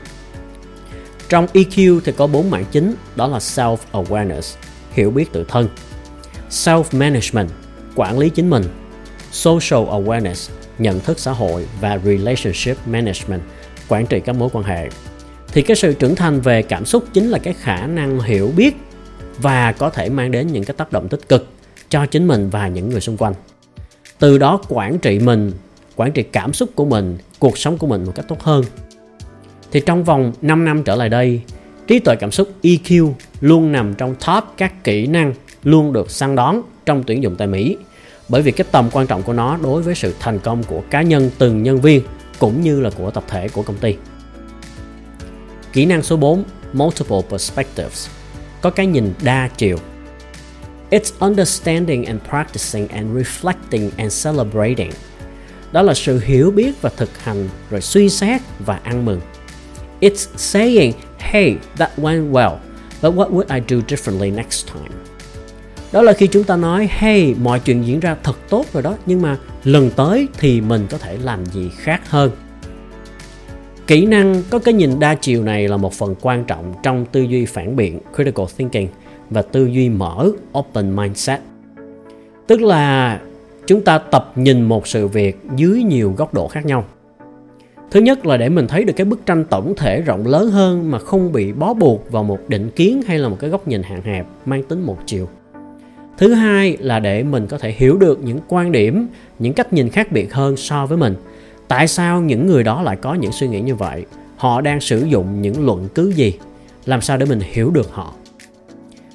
Trong 1.29 1.47
EQ 1.53 1.99
thì 2.03 2.11
có 2.11 2.27
bốn 2.27 2.49
mảng 2.49 2.65
chính, 2.71 2.95
đó 3.15 3.27
là 3.27 3.37
self-awareness, 3.37 4.55
hiểu 4.91 5.11
biết 5.11 5.31
tự 5.31 5.45
thân, 5.47 5.69
self-management, 6.49 7.47
quản 7.95 8.19
lý 8.19 8.29
chính 8.29 8.49
mình, 8.49 8.63
social 9.31 9.83
awareness, 9.89 10.49
nhận 10.81 10.99
thức 10.99 11.19
xã 11.19 11.31
hội 11.31 11.67
và 11.81 11.99
relationship 12.05 12.87
management, 12.87 13.41
quản 13.87 14.05
trị 14.05 14.19
các 14.19 14.35
mối 14.35 14.49
quan 14.53 14.65
hệ. 14.65 14.89
Thì 15.53 15.61
cái 15.61 15.75
sự 15.75 15.93
trưởng 15.93 16.15
thành 16.15 16.41
về 16.41 16.61
cảm 16.61 16.85
xúc 16.85 17.03
chính 17.13 17.29
là 17.29 17.39
cái 17.39 17.53
khả 17.53 17.87
năng 17.87 18.19
hiểu 18.19 18.51
biết 18.57 18.75
và 19.37 19.71
có 19.71 19.89
thể 19.89 20.09
mang 20.09 20.31
đến 20.31 20.47
những 20.47 20.63
cái 20.63 20.75
tác 20.77 20.91
động 20.91 21.07
tích 21.09 21.29
cực 21.29 21.47
cho 21.89 22.05
chính 22.05 22.27
mình 22.27 22.49
và 22.49 22.67
những 22.67 22.89
người 22.89 23.01
xung 23.01 23.17
quanh. 23.17 23.33
Từ 24.19 24.37
đó 24.37 24.61
quản 24.69 24.99
trị 24.99 25.19
mình, 25.19 25.51
quản 25.95 26.11
trị 26.11 26.23
cảm 26.23 26.53
xúc 26.53 26.69
của 26.75 26.85
mình, 26.85 27.17
cuộc 27.39 27.57
sống 27.57 27.77
của 27.77 27.87
mình 27.87 28.05
một 28.05 28.11
cách 28.15 28.25
tốt 28.27 28.41
hơn 28.43 28.63
thì 29.71 29.79
trong 29.79 30.03
vòng 30.03 30.33
5 30.41 30.65
năm 30.65 30.83
trở 30.83 30.95
lại 30.95 31.09
đây, 31.09 31.41
trí 31.87 31.99
tuệ 31.99 32.15
cảm 32.15 32.31
xúc 32.31 32.49
EQ 32.63 33.11
luôn 33.41 33.71
nằm 33.71 33.93
trong 33.93 34.15
top 34.27 34.43
các 34.57 34.83
kỹ 34.83 35.07
năng 35.07 35.33
luôn 35.63 35.93
được 35.93 36.11
săn 36.11 36.35
đón 36.35 36.61
trong 36.85 37.03
tuyển 37.07 37.23
dụng 37.23 37.35
tại 37.35 37.47
Mỹ 37.47 37.77
bởi 38.31 38.41
vì 38.41 38.51
cái 38.51 38.67
tầm 38.71 38.89
quan 38.91 39.07
trọng 39.07 39.23
của 39.23 39.33
nó 39.33 39.57
đối 39.63 39.81
với 39.81 39.95
sự 39.95 40.15
thành 40.19 40.39
công 40.39 40.63
của 40.63 40.83
cá 40.89 41.01
nhân 41.01 41.31
từng 41.37 41.63
nhân 41.63 41.81
viên 41.81 42.01
cũng 42.39 42.61
như 42.61 42.81
là 42.81 42.89
của 42.89 43.11
tập 43.11 43.23
thể 43.27 43.47
của 43.49 43.63
công 43.63 43.77
ty. 43.77 43.95
Kỹ 45.73 45.85
năng 45.85 46.03
số 46.03 46.17
4, 46.17 46.43
multiple 46.73 47.21
perspectives, 47.29 48.09
có 48.61 48.69
cái 48.69 48.85
nhìn 48.85 49.13
đa 49.23 49.49
chiều. 49.57 49.77
It's 50.89 51.11
understanding 51.19 52.05
and 52.05 52.21
practicing 52.29 52.87
and 52.87 53.17
reflecting 53.17 53.89
and 53.97 54.25
celebrating. 54.25 54.91
Đó 55.71 55.81
là 55.81 55.93
sự 55.93 56.19
hiểu 56.19 56.51
biết 56.51 56.81
và 56.81 56.89
thực 56.97 57.17
hành 57.17 57.49
rồi 57.69 57.81
suy 57.81 58.09
xét 58.09 58.41
và 58.59 58.79
ăn 58.83 59.05
mừng 59.05 59.21
It's 60.01 60.27
saying, 60.37 60.93
hey, 61.19 61.55
that 61.77 61.91
went 61.97 62.31
well, 62.31 62.57
but 63.01 63.13
what 63.13 63.31
would 63.31 63.55
I 63.55 63.61
do 63.69 63.77
differently 63.87 64.35
next 64.35 64.67
time? 64.73 65.10
Đó 65.91 66.01
là 66.01 66.13
khi 66.13 66.27
chúng 66.27 66.43
ta 66.43 66.55
nói, 66.55 66.89
hey, 66.91 67.35
mọi 67.41 67.59
chuyện 67.59 67.85
diễn 67.85 67.99
ra 67.99 68.15
thật 68.23 68.35
tốt 68.49 68.65
rồi 68.73 68.83
đó, 68.83 68.95
nhưng 69.05 69.21
mà 69.21 69.37
lần 69.63 69.89
tới 69.95 70.27
thì 70.39 70.61
mình 70.61 70.87
có 70.89 70.97
thể 70.97 71.17
làm 71.23 71.45
gì 71.45 71.69
khác 71.77 72.09
hơn. 72.09 72.31
Kỹ 73.87 74.05
năng 74.05 74.43
có 74.49 74.59
cái 74.59 74.73
nhìn 74.73 74.99
đa 74.99 75.15
chiều 75.15 75.43
này 75.43 75.67
là 75.67 75.77
một 75.77 75.93
phần 75.93 76.15
quan 76.21 76.43
trọng 76.45 76.73
trong 76.83 77.05
tư 77.05 77.21
duy 77.21 77.45
phản 77.45 77.75
biện 77.75 77.99
critical 78.15 78.45
thinking 78.57 78.87
và 79.29 79.41
tư 79.41 79.65
duy 79.65 79.89
mở 79.89 80.31
open 80.57 80.95
mindset. 80.95 81.39
Tức 82.47 82.61
là 82.61 83.19
chúng 83.67 83.81
ta 83.81 83.97
tập 83.97 84.31
nhìn 84.35 84.61
một 84.61 84.87
sự 84.87 85.07
việc 85.07 85.39
dưới 85.55 85.83
nhiều 85.83 86.13
góc 86.17 86.33
độ 86.33 86.47
khác 86.47 86.65
nhau 86.65 86.85
thứ 87.91 87.99
nhất 87.99 88.25
là 88.25 88.37
để 88.37 88.49
mình 88.49 88.67
thấy 88.67 88.83
được 88.83 88.93
cái 88.95 89.05
bức 89.05 89.25
tranh 89.25 89.45
tổng 89.45 89.73
thể 89.77 90.01
rộng 90.01 90.27
lớn 90.27 90.51
hơn 90.51 90.91
mà 90.91 90.99
không 90.99 91.31
bị 91.31 91.51
bó 91.51 91.73
buộc 91.73 92.11
vào 92.11 92.23
một 92.23 92.39
định 92.47 92.69
kiến 92.75 93.01
hay 93.07 93.19
là 93.19 93.29
một 93.29 93.37
cái 93.39 93.49
góc 93.49 93.67
nhìn 93.67 93.83
hạn 93.83 94.01
hẹp 94.01 94.25
mang 94.45 94.63
tính 94.63 94.81
một 94.81 94.97
chiều 95.05 95.27
thứ 96.21 96.33
hai 96.33 96.77
là 96.79 96.99
để 96.99 97.23
mình 97.23 97.47
có 97.47 97.57
thể 97.57 97.71
hiểu 97.71 97.97
được 97.97 98.23
những 98.23 98.39
quan 98.47 98.71
điểm, 98.71 99.07
những 99.39 99.53
cách 99.53 99.73
nhìn 99.73 99.89
khác 99.89 100.11
biệt 100.11 100.33
hơn 100.33 100.57
so 100.57 100.85
với 100.85 100.97
mình. 100.97 101.15
Tại 101.67 101.87
sao 101.87 102.21
những 102.21 102.47
người 102.47 102.63
đó 102.63 102.81
lại 102.81 102.95
có 102.95 103.13
những 103.13 103.31
suy 103.31 103.47
nghĩ 103.47 103.61
như 103.61 103.75
vậy? 103.75 104.05
Họ 104.37 104.61
đang 104.61 104.81
sử 104.81 105.03
dụng 105.03 105.41
những 105.41 105.65
luận 105.65 105.87
cứ 105.95 106.09
gì? 106.09 106.33
Làm 106.85 107.01
sao 107.01 107.17
để 107.17 107.25
mình 107.25 107.39
hiểu 107.51 107.71
được 107.71 107.91
họ? 107.91 108.13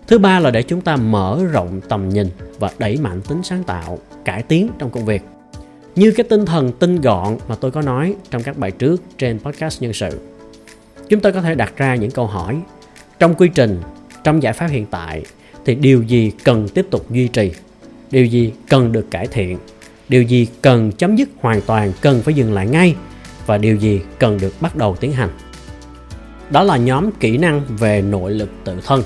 Thứ 0.06 0.18
ba 0.18 0.40
là 0.40 0.50
để 0.50 0.62
chúng 0.62 0.80
ta 0.80 0.96
mở 0.96 1.40
rộng 1.52 1.80
tầm 1.88 2.08
nhìn 2.08 2.28
và 2.58 2.70
đẩy 2.78 2.96
mạnh 2.96 3.20
tính 3.28 3.42
sáng 3.42 3.62
tạo, 3.64 3.98
cải 4.24 4.42
tiến 4.42 4.68
trong 4.78 4.90
công 4.90 5.04
việc. 5.04 5.22
Như 5.96 6.12
cái 6.16 6.24
tinh 6.24 6.46
thần 6.46 6.72
tinh 6.72 7.00
gọn 7.00 7.36
mà 7.48 7.54
tôi 7.54 7.70
có 7.70 7.82
nói 7.82 8.14
trong 8.30 8.42
các 8.42 8.58
bài 8.58 8.70
trước 8.70 9.02
trên 9.18 9.38
podcast 9.38 9.82
nhân 9.82 9.92
sự, 9.92 10.20
chúng 11.08 11.20
ta 11.20 11.30
có 11.30 11.40
thể 11.42 11.54
đặt 11.54 11.72
ra 11.76 11.94
những 11.94 12.10
câu 12.10 12.26
hỏi. 12.26 12.60
Trong 13.18 13.34
quy 13.34 13.48
trình, 13.48 13.80
trong 14.24 14.42
giải 14.42 14.52
pháp 14.52 14.66
hiện 14.66 14.86
tại 14.90 15.22
thì 15.66 15.74
điều 15.74 16.02
gì 16.02 16.32
cần 16.44 16.68
tiếp 16.68 16.86
tục 16.90 17.10
duy 17.10 17.28
trì? 17.28 17.52
Điều 18.10 18.26
gì 18.26 18.52
cần 18.68 18.92
được 18.92 19.10
cải 19.10 19.26
thiện? 19.26 19.58
Điều 20.08 20.22
gì 20.22 20.48
cần 20.62 20.92
chấm 20.92 21.16
dứt 21.16 21.28
hoàn 21.40 21.60
toàn 21.60 21.92
cần 22.00 22.22
phải 22.22 22.34
dừng 22.34 22.52
lại 22.52 22.66
ngay? 22.66 22.94
Và 23.46 23.58
điều 23.58 23.76
gì 23.76 24.00
cần 24.18 24.38
được 24.40 24.54
bắt 24.60 24.76
đầu 24.76 24.96
tiến 25.00 25.12
hành? 25.12 25.30
Đó 26.50 26.62
là 26.62 26.76
nhóm 26.76 27.10
kỹ 27.12 27.36
năng 27.36 27.62
về 27.68 28.02
nội 28.02 28.30
lực 28.30 28.50
tự 28.64 28.80
thân. 28.86 29.02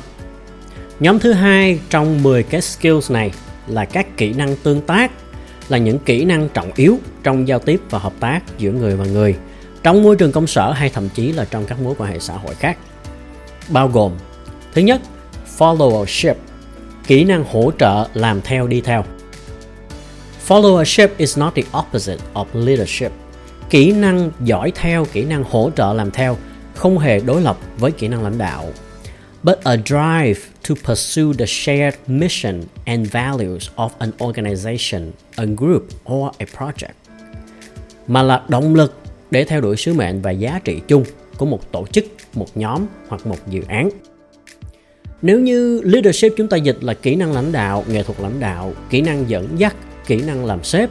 Nhóm 1.00 1.18
thứ 1.18 1.32
hai 1.32 1.80
trong 1.90 2.22
10 2.22 2.42
cái 2.42 2.60
skills 2.60 3.10
này 3.10 3.32
là 3.66 3.84
các 3.84 4.16
kỹ 4.16 4.32
năng 4.32 4.56
tương 4.56 4.80
tác, 4.80 5.12
là 5.68 5.78
những 5.78 5.98
kỹ 5.98 6.24
năng 6.24 6.48
trọng 6.48 6.70
yếu 6.76 6.98
trong 7.22 7.48
giao 7.48 7.58
tiếp 7.58 7.80
và 7.90 7.98
hợp 7.98 8.12
tác 8.20 8.40
giữa 8.58 8.72
người 8.72 8.96
và 8.96 9.04
người, 9.04 9.34
trong 9.82 10.02
môi 10.02 10.16
trường 10.16 10.32
công 10.32 10.46
sở 10.46 10.72
hay 10.72 10.88
thậm 10.88 11.08
chí 11.08 11.32
là 11.32 11.44
trong 11.50 11.66
các 11.66 11.80
mối 11.80 11.94
quan 11.98 12.12
hệ 12.12 12.18
xã 12.18 12.34
hội 12.34 12.54
khác, 12.54 12.78
bao 13.68 13.88
gồm, 13.88 14.12
thứ 14.74 14.82
nhất, 14.82 15.00
followership 15.58 16.34
kỹ 17.10 17.24
năng 17.24 17.44
hỗ 17.44 17.70
trợ 17.78 18.08
làm 18.14 18.40
theo 18.40 18.66
đi 18.66 18.80
theo 18.80 19.04
followership 20.48 21.08
is 21.16 21.38
not 21.38 21.54
the 21.54 21.62
opposite 21.78 22.24
of 22.34 22.44
leadership 22.52 23.12
kỹ 23.70 23.92
năng 23.92 24.30
giỏi 24.44 24.72
theo 24.74 25.06
kỹ 25.12 25.24
năng 25.24 25.44
hỗ 25.44 25.70
trợ 25.76 25.92
làm 25.92 26.10
theo 26.10 26.36
không 26.74 26.98
hề 26.98 27.20
đối 27.20 27.42
lập 27.42 27.58
với 27.78 27.92
kỹ 27.92 28.08
năng 28.08 28.22
lãnh 28.22 28.38
đạo 28.38 28.66
but 29.42 29.58
a 29.64 29.76
drive 29.76 30.40
to 30.68 30.74
pursue 30.84 31.32
the 31.38 31.46
shared 31.46 31.94
mission 32.06 32.62
and 32.84 33.12
values 33.12 33.68
of 33.76 33.88
an 33.98 34.10
organization, 34.18 35.10
a 35.36 35.44
group 35.56 35.82
or 36.12 36.32
a 36.38 36.46
project. 36.58 36.94
Mà 38.06 38.22
là 38.22 38.42
động 38.48 38.74
lực 38.74 38.94
để 39.30 39.44
theo 39.44 39.60
đuổi 39.60 39.76
sứ 39.76 39.94
mệnh 39.94 40.22
và 40.22 40.30
giá 40.30 40.60
trị 40.64 40.80
chung 40.88 41.04
của 41.38 41.46
một 41.46 41.72
tổ 41.72 41.86
chức, 41.86 42.04
một 42.34 42.56
nhóm 42.56 42.86
hoặc 43.08 43.26
một 43.26 43.38
dự 43.48 43.62
án. 43.68 43.90
Nếu 45.22 45.40
như 45.40 45.80
leadership 45.84 46.32
chúng 46.36 46.48
ta 46.48 46.56
dịch 46.56 46.78
là 46.80 46.94
kỹ 46.94 47.16
năng 47.16 47.32
lãnh 47.32 47.52
đạo, 47.52 47.84
nghệ 47.88 48.02
thuật 48.02 48.20
lãnh 48.20 48.40
đạo, 48.40 48.72
kỹ 48.90 49.00
năng 49.00 49.30
dẫn 49.30 49.48
dắt, 49.56 49.76
kỹ 50.06 50.22
năng 50.22 50.44
làm 50.44 50.64
sếp 50.64 50.90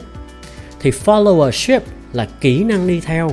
thì 0.80 0.90
followership 0.90 1.80
là 2.12 2.28
kỹ 2.40 2.64
năng 2.64 2.86
đi 2.86 3.00
theo, 3.00 3.30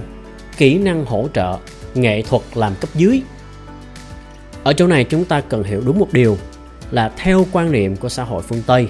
kỹ 0.58 0.78
năng 0.78 1.06
hỗ 1.06 1.28
trợ, 1.34 1.58
nghệ 1.96 2.22
thuật 2.22 2.42
làm 2.56 2.74
cấp 2.82 2.90
dưới. 2.96 3.22
Ở 4.64 4.74
chỗ 4.74 4.88
này 4.88 5.04
chúng 5.04 5.26
ta 5.26 5.42
cần 5.42 5.64
hiểu 5.64 5.82
đúng 5.86 6.00
một 6.00 6.14
điều 6.14 6.38
là 6.92 7.12
theo 7.18 7.46
quan 7.52 7.72
niệm 7.72 7.96
của 7.96 8.10
xã 8.10 8.24
hội 8.24 8.44
phương 8.44 8.62
tây 8.68 8.88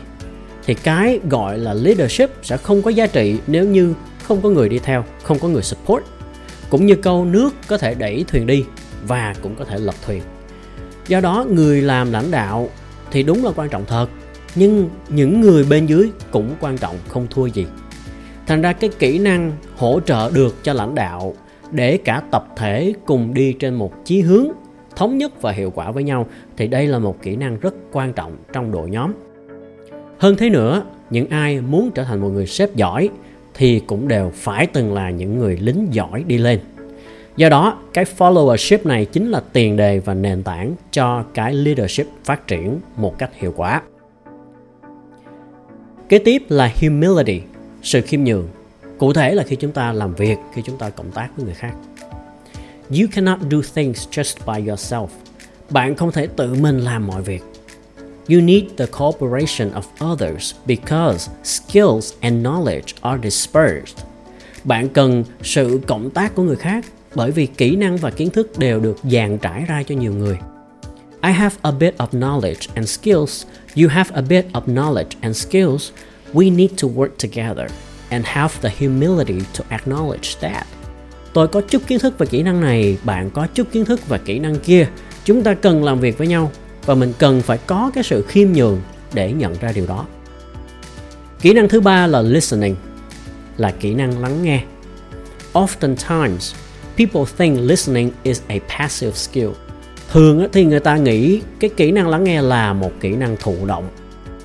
thì 0.66 0.74
cái 0.74 1.20
gọi 1.30 1.58
là 1.58 1.74
leadership 1.74 2.30
sẽ 2.44 2.58
không 2.58 2.82
có 2.82 2.90
giá 2.90 3.08
trị 3.08 3.38
nếu 3.48 3.66
như 3.66 3.94
không 4.24 4.42
có 4.42 4.50
người 4.50 4.70
đi 4.70 4.80
theo 4.80 5.06
không 5.24 5.40
có 5.40 5.48
người 5.48 5.64
support 5.64 6.04
cũng 6.70 6.86
như 6.86 6.96
câu 6.96 7.26
nước 7.26 7.50
có 7.68 7.78
thể 7.78 7.96
đẩy 7.96 8.26
thuyền 8.28 8.48
đi 8.48 8.66
và 9.08 9.36
cũng 9.42 9.56
có 9.56 9.66
thể 9.66 9.78
lật 9.80 9.96
thuyền 10.06 10.22
do 11.08 11.20
đó, 11.20 11.46
người 11.50 11.82
làm 11.82 12.12
lãnh 12.12 12.32
đạo 12.32 12.70
thì 13.12 13.24
đúng 13.24 13.46
là 13.46 13.52
quan 13.56 13.70
trọng 13.70 13.86
thật. 13.88 14.08
Nhưng 14.56 14.90
những 15.10 15.42
người 15.42 15.66
bên 15.70 15.86
dưới 15.86 16.10
cũng 16.32 16.56
quan 16.60 16.78
trọng, 16.78 16.96
không 17.08 17.28
thua 17.30 17.46
gì. 17.46 17.66
Thành 18.48 18.62
ra 18.62 18.74
cái 18.74 18.90
kỹ 19.00 19.20
năng 19.20 19.52
hỗ 19.76 20.00
trợ 20.00 20.32
được 20.32 20.56
cho 20.64 20.74
lãnh 20.74 20.96
đạo 20.96 21.36
để 21.72 21.98
cả 21.98 22.22
tập 22.32 22.48
thể 22.56 22.94
cùng 23.06 23.34
đi 23.34 23.54
trên 23.54 23.76
một 23.76 24.06
chí 24.06 24.22
hướng 24.22 24.48
thống 24.96 25.18
nhất 25.18 25.42
và 25.42 25.52
hiệu 25.52 25.72
quả 25.76 25.92
với 25.92 26.04
nhau 26.04 26.28
thì 26.58 26.68
đây 26.68 26.88
là 26.88 27.00
một 27.00 27.22
kỹ 27.22 27.36
năng 27.36 27.60
rất 27.60 27.74
quan 27.92 28.14
trọng 28.14 28.38
trong 28.54 28.72
đội 28.72 28.90
nhóm. 28.90 29.14
Hơn 30.18 30.36
thế 30.36 30.50
nữa, 30.50 30.84
những 31.10 31.30
ai 31.30 31.62
muốn 31.62 31.92
trở 31.96 32.04
thành 32.04 32.22
một 32.22 32.30
người 32.30 32.48
sếp 32.48 32.76
giỏi 32.76 33.10
thì 33.54 33.80
cũng 33.80 34.08
đều 34.08 34.32
phải 34.36 34.68
từng 34.68 34.94
là 34.94 35.10
những 35.10 35.40
người 35.40 35.58
lính 35.58 35.88
giỏi 35.92 36.24
đi 36.28 36.38
lên 36.38 36.60
do 37.38 37.50
đó, 37.50 37.78
cái 37.94 38.06
followership 38.18 38.78
này 38.84 39.06
chính 39.06 39.30
là 39.30 39.42
tiền 39.54 39.78
đề 39.78 40.00
và 40.00 40.14
nền 40.14 40.44
tảng 40.44 40.76
cho 40.92 41.24
cái 41.34 41.54
leadership 41.54 42.08
phát 42.24 42.48
triển 42.48 42.80
một 42.96 43.18
cách 43.18 43.30
hiệu 43.34 43.54
quả 43.56 43.82
kế 46.10 46.20
tiếp 46.20 46.44
là 46.50 46.72
humility, 46.82 47.42
sự 47.84 48.02
khiêm 48.02 48.24
nhường 48.24 48.48
cụ 48.98 49.14
thể 49.14 49.34
là 49.34 49.44
khi 49.44 49.56
chúng 49.56 49.72
ta 49.72 49.94
làm 49.94 50.16
việc, 50.16 50.38
khi 50.54 50.62
chúng 50.66 50.78
ta 50.78 50.90
cộng 50.90 51.12
tác 51.12 51.30
với 51.36 51.46
người 51.46 51.54
khác 51.54 51.74
You 52.90 53.08
cannot 53.12 53.40
do 53.52 53.58
things 53.76 54.08
just 54.12 54.36
by 54.46 54.70
yourself. 54.70 55.08
Bạn 55.70 55.96
không 55.96 56.12
thể 56.12 56.28
tự 56.28 56.54
mình 56.54 56.80
làm 56.80 57.08
mọi 57.08 57.22
việc. 57.22 57.44
You 58.30 58.42
need 58.42 58.64
the 58.78 58.86
cooperation 58.86 59.72
of 59.72 60.12
others 60.14 60.56
because 60.66 61.32
skills 61.44 62.14
and 62.20 62.46
knowledge 62.46 62.94
are 63.02 63.30
dispersed. 63.30 64.06
Bạn 64.64 64.90
cần 64.90 65.24
sự 65.44 65.80
cộng 65.88 66.10
tác 66.10 66.36
của 66.36 66.44
người 66.44 66.56
khác 66.56 66.86
bởi 67.18 67.32
vì 67.32 67.46
kỹ 67.46 67.76
năng 67.76 67.98
và 67.98 68.10
kiến 68.10 68.30
thức 68.30 68.60
đều 68.60 68.80
được 68.80 68.98
dàn 69.04 69.38
trải 69.38 69.66
ra 69.68 69.84
cho 69.84 69.96
nhiều 69.96 70.14
người. 70.14 70.40
I 71.24 71.32
have 71.32 71.56
a 71.62 71.72
bit 71.72 71.96
of 71.98 72.08
knowledge 72.08 72.68
and 72.74 72.90
skills. 72.90 73.46
You 73.76 73.90
have 73.90 74.10
a 74.14 74.22
bit 74.22 74.46
of 74.54 74.62
knowledge 74.66 75.18
and 75.22 75.38
skills. 75.38 75.92
We 76.34 76.56
need 76.56 76.72
to 76.82 76.88
work 76.88 77.10
together 77.20 77.72
and 78.10 78.26
have 78.26 78.54
the 78.62 78.70
humility 78.80 79.46
to 79.58 79.78
acknowledge 79.78 80.40
that. 80.40 80.68
Tôi 81.34 81.48
có 81.48 81.62
chút 81.62 81.82
kiến 81.88 82.00
thức 82.00 82.14
và 82.18 82.26
kỹ 82.26 82.44
năng 82.44 82.62
này, 82.62 82.98
bạn 83.04 83.30
có 83.30 83.48
chút 83.54 83.68
kiến 83.72 83.86
thức 83.86 84.08
và 84.08 84.18
kỹ 84.18 84.40
năng 84.40 84.60
kia. 84.60 84.88
Chúng 85.26 85.44
ta 85.44 85.54
cần 85.54 85.84
làm 85.84 86.00
việc 86.00 86.18
với 86.18 86.28
nhau 86.28 86.52
và 86.86 86.96
mình 86.96 87.14
cần 87.18 87.42
phải 87.42 87.58
có 87.58 87.92
cái 87.94 88.04
sự 88.04 88.26
khiêm 88.28 88.52
nhường 88.52 88.82
để 89.14 89.32
nhận 89.32 89.56
ra 89.62 89.72
điều 89.72 89.88
đó. 89.88 90.06
Kỹ 91.42 91.54
năng 91.54 91.70
thứ 91.70 91.82
ba 91.82 92.08
là 92.08 92.22
listening, 92.22 92.76
là 93.58 93.72
kỹ 93.80 93.94
năng 93.94 94.20
lắng 94.22 94.44
nghe. 94.44 94.64
Oftentimes, 95.54 96.54
people 96.98 97.26
think 97.38 97.60
listening 97.62 98.12
is 98.24 98.42
a 98.48 98.60
passive 98.78 99.12
skill. 99.12 99.50
Thường 100.12 100.48
thì 100.54 100.66
người 100.66 100.80
ta 100.80 100.98
nghĩ 100.98 101.42
cái 101.60 101.70
kỹ 101.78 101.92
năng 101.92 102.08
lắng 102.08 102.24
nghe 102.24 102.42
là 102.42 102.74
một 102.74 102.92
kỹ 103.00 103.10
năng 103.10 103.38
thụ 103.40 103.56
động. 103.66 103.90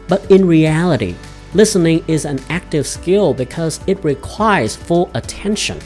But 0.09 0.29
in 0.29 0.49
reality, 0.49 1.13
listening 1.55 2.01
is 2.07 2.27
an 2.27 2.37
active 2.49 2.83
skill 2.83 3.33
because 3.39 3.83
it 3.87 3.99
requires 4.05 4.79
full 4.89 5.07
attention. 5.13 5.79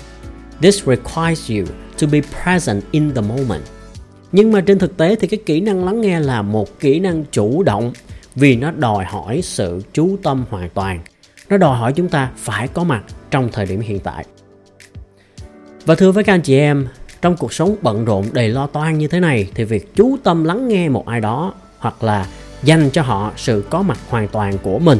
This 0.61 0.87
requires 0.87 1.51
you 1.51 1.65
to 2.01 2.07
be 2.13 2.21
present 2.45 2.83
in 2.91 3.15
the 3.15 3.21
moment. 3.21 3.63
Nhưng 4.33 4.53
mà 4.53 4.61
trên 4.61 4.79
thực 4.79 4.97
tế 4.97 5.17
thì 5.17 5.27
cái 5.27 5.41
kỹ 5.47 5.61
năng 5.61 5.85
lắng 5.85 6.01
nghe 6.01 6.21
là 6.21 6.43
một 6.43 6.81
kỹ 6.81 7.01
năng 7.01 7.25
chủ 7.33 7.63
động 7.63 7.93
vì 8.35 8.57
nó 8.57 8.71
đòi 8.71 9.05
hỏi 9.05 9.41
sự 9.43 9.83
chú 9.93 10.17
tâm 10.23 10.45
hoàn 10.51 10.71
toàn. 10.71 11.01
Nó 11.49 11.57
đòi 11.57 11.79
hỏi 11.79 11.93
chúng 11.93 12.09
ta 12.09 12.31
phải 12.37 12.69
có 12.69 12.85
mặt 12.85 13.03
trong 13.31 13.49
thời 13.53 13.67
điểm 13.67 13.81
hiện 13.81 14.01
tại. 14.01 14.25
Và 15.87 15.95
thưa 15.95 16.13
với 16.13 16.25
các 16.25 16.35
anh 16.35 16.41
chị 16.41 16.59
em, 16.59 16.89
trong 17.23 17.37
cuộc 17.37 17.53
sống 17.53 17.77
bận 17.83 18.05
rộn 18.05 18.27
đầy 18.33 18.49
lo 18.49 18.67
toan 18.67 18.99
như 18.99 19.09
thế 19.09 19.21
này 19.21 19.49
thì 19.55 19.65
việc 19.65 19.95
chú 19.97 20.17
tâm 20.25 20.45
lắng 20.45 20.69
nghe 20.69 20.89
một 20.89 21.07
ai 21.07 21.21
đó 21.21 21.55
hoặc 21.79 22.03
là 22.03 22.27
dành 22.63 22.91
cho 22.91 23.03
họ 23.03 23.33
sự 23.37 23.65
có 23.71 23.83
mặt 23.83 23.99
hoàn 24.09 24.29
toàn 24.29 24.59
của 24.59 24.79
mình 24.79 24.99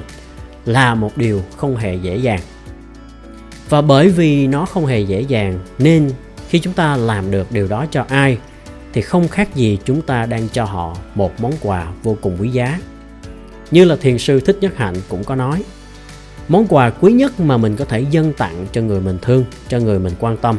là 0.65 0.95
một 0.95 1.17
điều 1.17 1.43
không 1.57 1.77
hề 1.77 1.95
dễ 1.95 2.17
dàng. 2.17 2.41
Và 3.69 3.83
bởi 3.83 4.09
vì 4.09 4.47
nó 4.47 4.67
không 4.67 4.87
hề 4.87 5.01
dễ 5.01 5.21
dàng 5.21 5.59
nên 5.79 6.11
khi 6.49 6.59
chúng 6.59 6.73
ta 6.73 6.97
làm 6.97 7.31
được 7.31 7.53
điều 7.53 7.69
đó 7.69 7.87
cho 7.91 8.05
ai 8.09 8.39
thì 8.93 9.03
không 9.03 9.29
khác 9.29 9.55
gì 9.55 9.79
chúng 9.85 10.03
ta 10.03 10.27
đang 10.27 10.49
cho 10.49 10.65
họ 10.65 10.97
một 11.15 11.41
món 11.41 11.53
quà 11.61 11.87
vô 12.03 12.17
cùng 12.21 12.37
quý 12.41 12.49
giá. 12.49 12.81
Như 13.71 13.85
là 13.85 13.97
thiền 13.97 14.19
sư 14.19 14.41
Thích 14.41 14.59
Nhất 14.61 14.77
Hạnh 14.77 14.95
cũng 15.09 15.25
có 15.25 15.35
nói, 15.35 15.63
món 16.49 16.67
quà 16.67 16.91
quý 16.91 17.13
nhất 17.13 17.41
mà 17.41 17.57
mình 17.57 17.77
có 17.77 17.85
thể 17.85 18.05
dâng 18.11 18.33
tặng 18.33 18.67
cho 18.73 18.81
người 18.81 19.01
mình 19.01 19.19
thương, 19.23 19.45
cho 19.69 19.79
người 19.79 19.99
mình 19.99 20.13
quan 20.21 20.37
tâm 20.37 20.59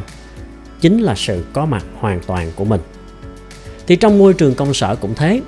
chính 0.80 0.98
là 0.98 1.14
sự 1.14 1.44
có 1.52 1.66
mặt 1.66 1.84
hoàn 1.98 2.20
toàn 2.26 2.50
của 2.56 2.64
mình. 2.64 2.80
Thì 3.86 3.96
trong 3.96 4.18
môi 4.18 4.34
trường 4.34 4.54
công 4.54 4.74
sở 4.74 4.96
cũng 4.96 5.14
thế, 5.14 5.40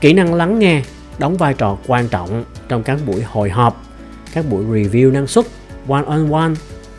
kỹ 0.00 0.12
năng 0.12 0.34
lắng 0.34 0.58
nghe 0.58 0.82
đóng 1.18 1.36
vai 1.36 1.54
trò 1.54 1.78
quan 1.86 2.08
trọng 2.08 2.44
trong 2.68 2.82
các 2.82 2.98
buổi 3.06 3.22
hội 3.22 3.50
họp, 3.50 3.84
các 4.32 4.44
buổi 4.50 4.64
review 4.64 5.12
năng 5.12 5.26
suất, 5.26 5.46
one 5.88 6.04
on 6.06 6.30
one, 6.30 6.52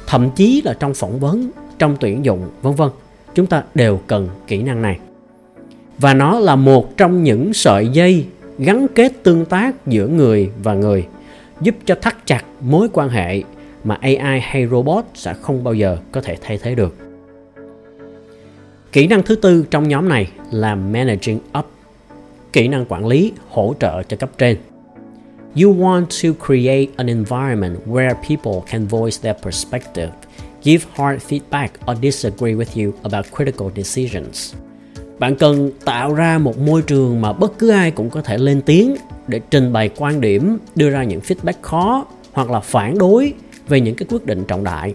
thậm 0.08 0.30
chí 0.36 0.62
là 0.66 0.74
trong 0.80 0.94
phỏng 0.94 1.20
vấn, 1.20 1.52
trong 1.80 1.98
tuyển 2.00 2.26
dụng, 2.26 2.50
vân 2.62 2.76
vân. 2.76 2.90
Chúng 3.36 3.46
ta 3.46 3.64
đều 3.76 4.00
cần 4.08 4.30
kỹ 4.48 4.64
năng 4.64 4.82
này 4.82 5.00
và 6.00 6.14
nó 6.14 6.40
là 6.40 6.56
một 6.56 6.98
trong 6.98 7.24
những 7.24 7.54
sợi 7.54 7.88
dây 7.88 8.26
gắn 8.58 8.88
kết 8.96 9.14
tương 9.24 9.46
tác 9.46 9.88
giữa 9.88 10.08
người 10.08 10.50
và 10.64 10.74
người 10.74 11.08
giúp 11.62 11.76
cho 11.86 11.96
thắt 12.02 12.26
chặt 12.26 12.44
mối 12.62 12.88
quan 12.94 13.10
hệ 13.10 13.44
mà 13.84 13.98
AI 14.02 14.40
hay 14.42 14.68
robot 14.68 15.06
sẽ 15.14 15.34
không 15.34 15.64
bao 15.64 15.74
giờ 15.74 15.98
có 16.12 16.22
thể 16.22 16.38
thay 16.42 16.58
thế 16.58 16.76
được. 16.76 17.09
Kỹ 18.91 19.08
năng 19.08 19.23
thứ 19.23 19.36
tư 19.36 19.65
trong 19.71 19.88
nhóm 19.88 20.10
này 20.10 20.32
là 20.52 20.75
managing 20.75 21.39
up, 21.60 21.65
kỹ 22.54 22.67
năng 22.67 22.86
quản 22.86 23.08
lý 23.08 23.32
hỗ 23.49 23.73
trợ 23.80 24.04
cho 24.04 24.17
cấp 24.17 24.30
trên. 24.38 24.58
You 25.56 25.73
want 25.73 26.06
to 26.06 26.45
create 26.45 26.88
an 26.95 27.08
environment 27.08 27.78
where 27.88 28.13
people 28.30 28.71
can 28.71 28.88
voice 28.88 29.17
their 29.21 29.43
perspective, 29.43 30.10
give 30.63 30.86
hard 30.93 31.23
feedback 31.30 31.69
or 31.91 31.97
disagree 32.02 32.54
with 32.54 32.86
you 32.86 32.93
about 33.04 33.25
critical 33.36 33.67
decisions 33.75 34.54
bạn 35.19 35.36
cần 35.36 35.71
tạo 35.86 36.13
ra 36.13 36.38
một 36.38 36.58
môi 36.58 36.82
trường 36.82 37.21
mà 37.21 37.34
bất 37.34 37.58
cứ 37.60 37.69
ai 37.69 37.91
cũng 37.91 38.10
có 38.10 38.21
thể 38.21 38.38
lên 38.38 38.62
tiếng 38.62 38.95
để 39.28 39.41
trình 39.52 39.73
bày 39.73 39.89
quan 39.97 40.21
điểm 40.21 40.58
đưa 40.75 40.89
ra 40.89 41.04
những 41.04 41.19
feedback 41.19 41.54
khó 41.62 42.06
hoặc 42.32 42.52
là 42.52 42.60
phản 42.60 42.97
đối 42.97 43.34
về 43.67 43.82
những 43.82 43.95
cái 43.95 44.08
quyết 44.10 44.25
định 44.25 44.43
trọng 44.47 44.63
đại 44.63 44.93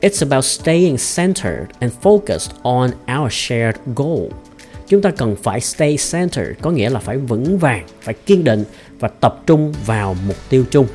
It's 0.00 0.22
about 0.30 0.44
staying 0.44 0.96
centered 1.16 1.68
and 1.80 1.92
focused 2.02 2.50
on 2.62 2.90
our 3.18 3.32
shared 3.32 3.76
goal. 3.94 4.28
Chúng 4.88 5.02
ta 5.02 5.10
cần 5.10 5.36
phải 5.42 5.60
stay 5.60 5.96
centered, 6.12 6.58
có 6.62 6.70
nghĩa 6.70 6.90
là 6.90 7.00
phải 7.00 7.16
vững 7.16 7.58
vàng, 7.58 7.86
phải 8.00 8.14
kiên 8.14 8.44
định 8.44 8.64
và 9.00 9.08
tập 9.08 9.42
trung 9.46 9.74
vào 9.86 10.16
mục 10.26 10.36
tiêu 10.48 10.64
chung 10.70 10.86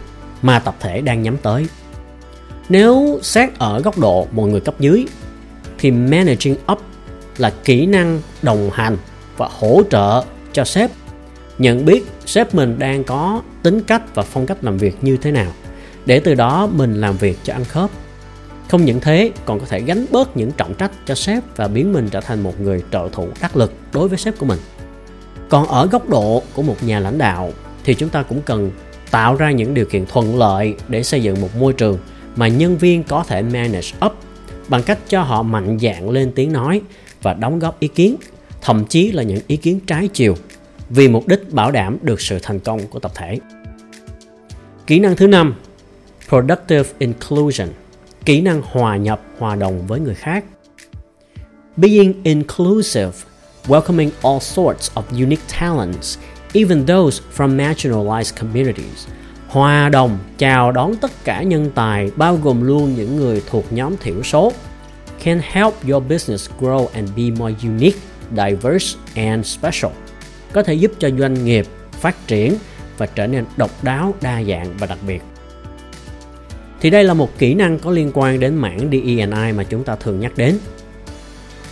mà 0.42 0.60
tập 0.60 0.76
thể 0.80 1.02
đang 1.02 1.24
nhắm 1.24 1.38
tới. 1.38 1.66
Nếu 2.70 3.20
xét 3.22 3.50
ở 3.58 3.82
góc 3.82 3.98
độ 3.98 4.28
một 4.32 4.46
người 4.46 4.62
cấp 4.62 4.76
dưới 4.80 5.06
thì 5.78 5.92
managing 5.92 6.56
up 6.72 6.82
là 7.38 7.54
kỹ 7.64 7.86
năng 7.86 8.22
đồng 8.42 8.70
hành 8.74 8.98
và 9.38 9.50
hỗ 9.60 9.82
trợ 9.90 10.24
cho 10.54 10.66
sếp 10.66 10.92
nhận 11.58 11.86
biết 11.86 12.04
sếp 12.26 12.56
mình 12.56 12.80
đang 12.80 13.04
có 13.04 13.42
tính 13.64 13.82
cách 13.82 14.16
và 14.16 14.24
phong 14.24 14.46
cách 14.46 14.64
làm 14.64 14.78
việc 14.78 14.96
như 15.02 15.18
thế 15.18 15.32
nào 15.32 15.52
để 16.06 16.20
từ 16.20 16.34
đó 16.34 16.70
mình 16.74 17.02
làm 17.02 17.18
việc 17.18 17.38
cho 17.44 17.54
ăn 17.54 17.66
khớp 17.66 17.90
không 18.70 18.86
những 18.86 19.00
thế 19.00 19.32
còn 19.46 19.60
có 19.60 19.66
thể 19.66 19.82
gánh 19.82 20.06
bớt 20.12 20.38
những 20.38 20.52
trọng 20.52 20.74
trách 20.74 20.92
cho 21.06 21.16
sếp 21.16 21.44
và 21.56 21.68
biến 21.68 21.94
mình 21.94 22.10
trở 22.12 22.22
thành 22.22 22.44
một 22.44 22.60
người 22.62 22.84
trợ 22.92 23.10
thủ 23.12 23.28
đắc 23.42 23.58
lực 23.58 23.74
đối 23.94 24.08
với 24.08 24.18
sếp 24.18 24.38
của 24.38 24.46
mình 24.46 24.60
còn 25.50 25.68
ở 25.68 25.88
góc 25.88 26.10
độ 26.10 26.44
của 26.54 26.62
một 26.62 26.76
nhà 26.82 27.00
lãnh 27.00 27.18
đạo 27.18 27.52
thì 27.84 27.94
chúng 27.94 28.10
ta 28.10 28.24
cũng 28.24 28.42
cần 28.42 28.72
tạo 29.12 29.36
ra 29.36 29.52
những 29.52 29.74
điều 29.74 29.86
kiện 29.86 30.06
thuận 30.06 30.38
lợi 30.38 30.76
để 30.88 31.04
xây 31.04 31.24
dựng 31.24 31.42
một 31.42 31.56
môi 31.60 31.74
trường 31.74 31.98
mà 32.36 32.48
nhân 32.48 32.78
viên 32.78 33.04
có 33.04 33.24
thể 33.28 33.42
manage 33.42 33.90
up 34.06 34.14
bằng 34.68 34.84
cách 34.84 35.00
cho 35.08 35.22
họ 35.22 35.44
mạnh 35.44 35.78
dạn 35.80 36.10
lên 36.10 36.32
tiếng 36.36 36.52
nói 36.52 36.82
và 37.22 37.34
đóng 37.34 37.60
góp 37.60 37.80
ý 37.80 37.88
kiến, 37.88 38.16
thậm 38.62 38.86
chí 38.86 39.12
là 39.12 39.24
những 39.24 39.40
ý 39.48 39.58
kiến 39.58 39.80
trái 39.88 40.10
chiều 40.14 40.36
vì 40.90 41.08
mục 41.08 41.28
đích 41.28 41.54
bảo 41.54 41.72
đảm 41.72 41.98
được 42.02 42.22
sự 42.22 42.40
thành 42.44 42.60
công 42.60 42.88
của 42.88 43.00
tập 43.00 43.12
thể. 43.16 43.40
Kỹ 44.88 45.00
năng 45.00 45.16
thứ 45.16 45.28
năm, 45.28 45.56
productive 46.30 46.90
inclusion, 46.98 47.68
kỹ 48.26 48.42
năng 48.42 48.62
hòa 48.62 48.98
nhập, 48.98 49.22
hòa 49.40 49.56
đồng 49.56 49.88
với 49.88 50.00
người 50.00 50.16
khác. 50.16 50.44
Being 51.78 52.24
inclusive, 52.24 53.12
welcoming 53.68 54.10
all 54.22 54.40
sorts 54.40 54.92
of 54.96 55.04
unique 55.12 55.44
talents, 55.60 56.18
even 56.54 56.86
those 56.86 57.24
from 57.38 57.58
marginalized 57.58 58.38
communities. 58.40 59.08
Hòa 59.48 59.90
đồng, 59.90 60.18
chào 60.38 60.72
đón 60.72 60.96
tất 60.96 61.12
cả 61.24 61.44
nhân 61.44 61.72
tài, 61.76 62.12
bao 62.16 62.36
gồm 62.44 62.62
luôn 62.62 62.96
những 62.96 63.16
người 63.16 63.42
thuộc 63.50 63.74
nhóm 63.74 63.98
thiểu 63.98 64.24
số, 64.24 64.54
can 65.24 65.42
help 65.44 65.74
your 65.90 66.04
business 66.10 66.50
grow 66.60 66.88
and 66.94 67.10
be 67.18 67.24
more 67.24 67.56
unique, 67.64 68.00
diverse 68.32 68.98
and 69.16 69.46
special. 69.46 69.92
Có 70.54 70.64
thể 70.64 70.74
giúp 70.74 70.92
cho 71.00 71.10
doanh 71.20 71.46
nghiệp 71.46 71.66
phát 71.92 72.28
triển 72.28 72.56
và 72.98 73.06
trở 73.06 73.28
nên 73.28 73.46
độc 73.58 73.84
đáo, 73.84 74.14
đa 74.22 74.44
dạng 74.44 74.74
và 74.80 74.88
đặc 74.88 75.00
biệt. 75.08 75.22
Thì 76.82 76.90
đây 76.90 77.04
là 77.04 77.14
một 77.14 77.38
kỹ 77.38 77.54
năng 77.54 77.80
có 77.80 77.92
liên 77.92 78.12
quan 78.14 78.40
đến 78.40 78.56
mảng 78.56 78.80
DE&I 78.92 79.52
mà 79.56 79.64
chúng 79.70 79.84
ta 79.84 79.96
thường 79.96 80.20
nhắc 80.20 80.32
đến. 80.36 80.58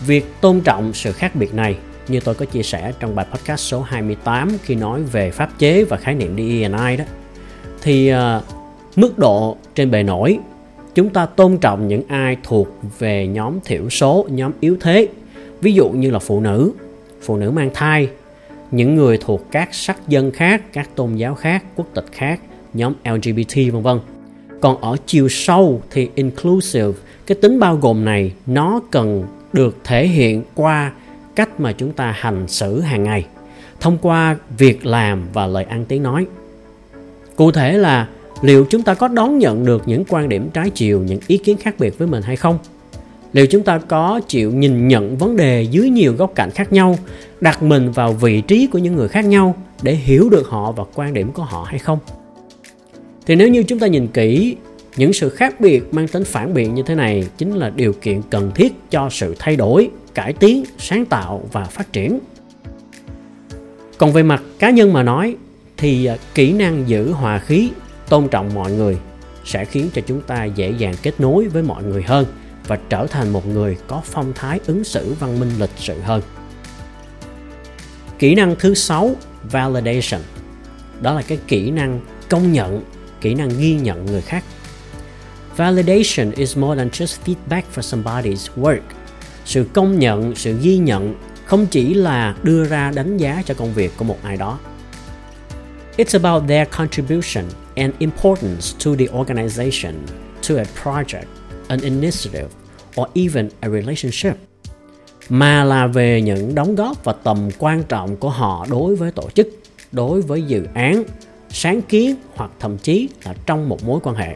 Việc 0.08 0.26
tôn 0.42 0.62
trọng 0.62 0.94
sự 0.94 1.12
khác 1.12 1.36
biệt 1.36 1.54
này 1.54 1.78
như 2.08 2.20
tôi 2.20 2.36
có 2.36 2.46
chia 2.46 2.64
sẻ 2.64 2.94
trong 3.00 3.16
bài 3.16 3.26
podcast 3.32 3.60
số 3.60 3.82
28 3.82 4.58
khi 4.64 4.76
nói 4.76 5.04
về 5.04 5.32
pháp 5.32 5.60
chế 5.60 5.84
và 5.84 5.98
khái 5.98 6.16
niệm 6.16 6.38
DE&I 6.38 6.98
đó 6.98 7.06
thì 7.82 8.14
uh, 8.14 8.18
mức 8.96 9.18
độ 9.18 9.58
trên 9.76 9.92
bề 9.92 10.04
nổi 10.04 10.40
chúng 10.96 11.10
ta 11.10 11.26
tôn 11.26 11.58
trọng 11.58 11.88
những 11.88 12.04
ai 12.08 12.38
thuộc 12.44 12.68
về 13.00 13.28
nhóm 13.28 13.60
thiểu 13.66 13.90
số 13.90 14.28
nhóm 14.30 14.52
yếu 14.60 14.78
thế 14.82 15.08
ví 15.62 15.74
dụ 15.74 15.90
như 15.90 16.12
là 16.12 16.20
phụ 16.20 16.40
nữ 16.40 16.72
phụ 17.22 17.38
nữ 17.38 17.52
mang 17.52 17.70
thai 17.74 18.10
những 18.72 18.96
người 18.96 19.18
thuộc 19.18 19.52
các 19.52 19.70
sắc 19.72 20.08
dân 20.08 20.32
khác 20.32 20.62
các 20.74 20.90
tôn 20.96 21.16
giáo 21.16 21.36
khác 21.36 21.64
quốc 21.76 21.88
tịch 21.94 22.06
khác 22.12 22.40
nhóm 22.74 22.94
lgbt 23.06 23.56
vân 23.74 23.82
vân 23.82 24.00
còn 24.64 24.82
ở 24.82 24.98
chiều 25.06 25.30
sâu 25.30 25.82
thì 25.92 26.10
inclusive. 26.16 26.92
Cái 27.28 27.36
tính 27.42 27.60
bao 27.60 27.76
gồm 27.76 28.06
này, 28.06 28.32
nó 28.46 28.80
cần 28.92 29.24
được 29.54 29.78
thể 29.84 30.08
hiện 30.08 30.44
qua 30.56 30.92
cách 31.36 31.60
mà 31.60 31.72
chúng 31.72 31.92
ta 31.92 32.16
hành 32.18 32.48
xử 32.48 32.82
hàng 32.82 33.04
ngày, 33.04 33.26
thông 33.80 33.98
qua 34.02 34.38
việc 34.58 34.86
làm 34.86 35.28
và 35.34 35.48
lời 35.48 35.64
ăn 35.64 35.86
tiếng 35.86 36.04
nói. 36.04 36.26
Cụ 37.36 37.52
thể 37.52 37.78
là 37.78 38.08
liệu 38.42 38.66
chúng 38.70 38.82
ta 38.82 38.94
có 38.94 39.08
đón 39.08 39.40
nhận 39.40 39.66
được 39.66 39.84
những 39.86 40.04
quan 40.10 40.30
điểm 40.30 40.50
trái 40.54 40.70
chiều, 40.70 41.02
những 41.06 41.20
ý 41.28 41.38
kiến 41.38 41.58
khác 41.58 41.76
biệt 41.80 41.98
với 41.98 42.08
mình 42.08 42.22
hay 42.22 42.36
không? 42.36 42.58
Liệu 43.34 43.48
chúng 43.48 43.64
ta 43.64 43.78
có 43.78 44.22
chịu 44.28 44.52
nhìn 44.52 44.88
nhận 44.88 45.18
vấn 45.18 45.38
đề 45.38 45.62
dưới 45.64 45.90
nhiều 45.90 46.14
góc 46.14 46.32
cạnh 46.36 46.52
khác 46.52 46.74
nhau, 46.74 46.98
đặt 47.42 47.64
mình 47.64 47.92
vào 47.92 48.14
vị 48.14 48.42
trí 48.42 48.68
của 48.68 48.78
những 48.78 48.96
người 48.96 49.08
khác 49.08 49.26
nhau 49.26 49.56
để 49.82 49.94
hiểu 49.94 50.30
được 50.30 50.48
họ 50.48 50.72
và 50.72 50.84
quan 50.96 51.14
điểm 51.14 51.32
của 51.32 51.44
họ 51.44 51.64
hay 51.64 51.80
không? 51.80 52.00
Thì 53.26 53.36
nếu 53.36 53.48
như 53.48 53.64
chúng 53.64 53.80
ta 53.80 53.88
nhìn 53.88 54.08
kỹ, 54.08 54.56
những 54.96 55.14
sự 55.14 55.30
khác 55.30 55.62
biệt 55.62 55.94
mang 55.94 56.08
tính 56.08 56.24
phản 56.24 56.54
biện 56.54 56.76
như 56.76 56.84
thế 56.86 56.96
này 56.96 57.28
chính 57.38 57.56
là 57.56 57.70
điều 57.70 57.94
kiện 57.94 58.22
cần 58.30 58.52
thiết 58.56 58.74
cho 58.90 59.10
sự 59.12 59.36
thay 59.40 59.56
đổi, 59.56 59.90
cải 60.14 60.34
tiến, 60.34 60.64
sáng 60.78 61.06
tạo 61.06 61.50
và 61.52 61.64
phát 61.64 61.94
triển. 61.94 62.20
Còn 63.98 64.12
về 64.12 64.24
mặt 64.24 64.44
cá 64.60 64.70
nhân 64.70 64.94
mà 64.94 65.04
nói, 65.04 65.36
thì 65.78 66.06
à, 66.06 66.18
kỹ 66.36 66.54
năng 66.54 66.84
giữ 66.90 67.12
hòa 67.12 67.40
khí, 67.40 67.72
tôn 68.10 68.28
trọng 68.28 68.54
mọi 68.54 68.72
người 68.72 68.98
sẽ 69.46 69.66
khiến 69.66 69.90
cho 69.94 70.02
chúng 70.08 70.22
ta 70.22 70.46
dễ 70.46 70.74
dàng 70.78 70.94
kết 71.04 71.20
nối 71.20 71.48
với 71.48 71.64
mọi 71.64 71.84
người 71.84 72.04
hơn 72.04 72.26
và 72.68 72.80
trở 72.90 73.08
thành 73.08 73.30
một 73.30 73.48
người 73.48 73.78
có 73.88 74.02
phong 74.06 74.34
thái 74.36 74.60
ứng 74.68 74.84
xử 74.84 75.14
văn 75.20 75.40
minh 75.40 75.50
lịch 75.60 75.70
sự 75.78 76.00
hơn. 76.00 76.22
Kỹ 78.20 78.36
năng 78.36 78.56
thứ 78.60 78.74
sáu, 78.74 79.16
validation. 79.44 80.22
Đó 81.02 81.14
là 81.14 81.22
cái 81.22 81.38
kỹ 81.48 81.72
năng 81.72 82.00
công 82.30 82.52
nhận 82.52 82.84
kỹ 83.24 83.34
năng 83.34 83.50
ghi 83.60 83.74
nhận 83.74 84.06
người 84.06 84.22
khác. 84.22 84.44
Validation 85.58 86.32
is 86.32 86.58
more 86.58 86.78
than 86.78 86.90
just 86.90 87.18
feedback 87.26 87.62
for 87.76 87.82
somebody's 87.82 88.62
work. 88.62 88.82
Sự 89.46 89.66
công 89.74 90.00
nhận, 90.00 90.36
sự 90.36 90.58
ghi 90.62 90.78
nhận 90.78 91.16
không 91.46 91.66
chỉ 91.66 91.94
là 91.94 92.36
đưa 92.44 92.66
ra 92.66 92.92
đánh 92.96 93.18
giá 93.18 93.44
cho 93.46 93.54
công 93.54 93.74
việc 93.74 93.92
của 93.98 94.06
một 94.06 94.18
ai 94.24 94.38
đó. 94.38 94.60
It's 95.98 96.24
about 96.24 96.50
their 96.50 96.68
contribution 96.78 97.46
and 97.76 97.94
importance 98.00 98.62
to 98.86 98.92
the 99.00 99.06
organization, 99.20 99.94
to 100.50 100.56
a 100.56 100.66
project, 100.84 101.26
an 101.68 101.80
initiative, 101.80 102.48
or 103.02 103.08
even 103.14 103.50
a 103.60 103.70
relationship. 103.70 104.38
Mà 105.30 105.64
là 105.64 105.88
về 105.88 106.22
những 106.22 106.56
đóng 106.56 106.76
góp 106.76 107.04
và 107.04 107.14
tầm 107.14 107.50
quan 107.60 107.84
trọng 107.84 108.16
của 108.16 108.30
họ 108.30 108.66
đối 108.70 108.96
với 108.96 109.12
tổ 109.12 109.30
chức, 109.30 109.48
đối 109.92 110.22
với 110.22 110.42
dự 110.42 110.64
án 110.74 111.04
sáng 111.54 111.82
kiến 111.82 112.16
hoặc 112.36 112.52
thậm 112.60 112.78
chí 112.78 113.10
là 113.26 113.34
trong 113.46 113.70
một 113.70 113.84
mối 113.86 114.00
quan 114.04 114.16
hệ 114.16 114.36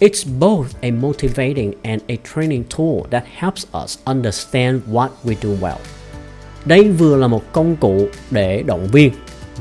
It's 0.00 0.38
both 0.38 0.66
a 0.80 0.90
motivating 0.90 1.72
and 1.82 2.02
a 2.08 2.14
training 2.34 2.64
tool 2.78 3.10
that 3.10 3.24
helps 3.34 3.66
us 3.84 3.98
understand 4.04 4.82
what 4.90 5.08
we 5.24 5.34
do 5.42 5.48
well. 5.60 5.76
Đây 6.64 6.90
vừa 6.90 7.16
là 7.16 7.26
một 7.26 7.52
công 7.52 7.76
cụ 7.76 8.08
để 8.30 8.62
động 8.62 8.86
viên, 8.92 9.12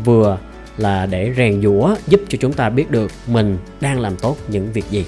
vừa 0.06 0.38
là 0.78 1.06
để 1.06 1.34
rèn 1.38 1.62
giũa 1.62 1.96
giúp 2.08 2.22
cho 2.30 2.38
chúng 2.42 2.54
ta 2.54 2.70
biết 2.70 2.92
được 2.92 3.12
mình 3.28 3.58
đang 3.82 4.00
làm 4.00 4.18
tốt 4.18 4.38
những 4.48 4.72
việc 4.72 4.86
gì. 4.92 5.06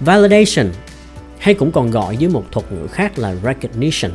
Validation 0.00 0.66
hay 1.38 1.54
cũng 1.54 1.72
còn 1.72 1.90
gọi 1.90 2.16
với 2.16 2.28
một 2.28 2.44
thuật 2.52 2.72
ngữ 2.72 2.86
khác 2.86 3.18
là 3.18 3.34
recognition 3.42 4.12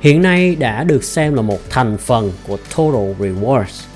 hiện 0.00 0.22
nay 0.22 0.56
đã 0.56 0.84
được 0.84 1.04
xem 1.04 1.34
là 1.34 1.42
một 1.42 1.58
thành 1.70 1.98
phần 1.98 2.32
của 2.46 2.56
total 2.56 3.14
rewards 3.18 3.87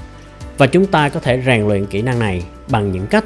và 0.59 0.67
chúng 0.67 0.87
ta 0.87 1.09
có 1.09 1.21
thể 1.21 1.43
rèn 1.47 1.69
luyện 1.69 1.87
kỹ 1.87 2.03
năng 2.03 2.19
này 2.19 2.45
bằng 2.71 2.93
những 2.93 3.07
cách 3.07 3.25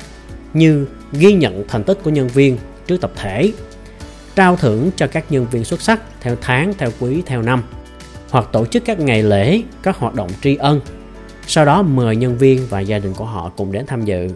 như 0.54 0.86
ghi 1.12 1.32
nhận 1.32 1.64
thành 1.68 1.84
tích 1.84 1.98
của 2.02 2.10
nhân 2.10 2.28
viên 2.28 2.58
trước 2.86 3.00
tập 3.00 3.10
thể, 3.16 3.52
trao 4.34 4.56
thưởng 4.56 4.90
cho 4.96 5.06
các 5.06 5.24
nhân 5.32 5.46
viên 5.50 5.64
xuất 5.64 5.82
sắc 5.82 6.00
theo 6.20 6.36
tháng, 6.40 6.72
theo 6.78 6.90
quý, 7.00 7.22
theo 7.26 7.42
năm, 7.42 7.62
hoặc 8.30 8.48
tổ 8.52 8.66
chức 8.66 8.84
các 8.84 9.00
ngày 9.00 9.22
lễ, 9.22 9.62
các 9.82 9.96
hoạt 9.96 10.14
động 10.14 10.30
tri 10.42 10.56
ân. 10.56 10.80
Sau 11.46 11.64
đó 11.64 11.82
mời 11.82 12.16
nhân 12.16 12.38
viên 12.38 12.66
và 12.70 12.80
gia 12.80 12.98
đình 12.98 13.12
của 13.14 13.24
họ 13.24 13.52
cùng 13.56 13.72
đến 13.72 13.86
tham 13.86 14.04
dự, 14.04 14.28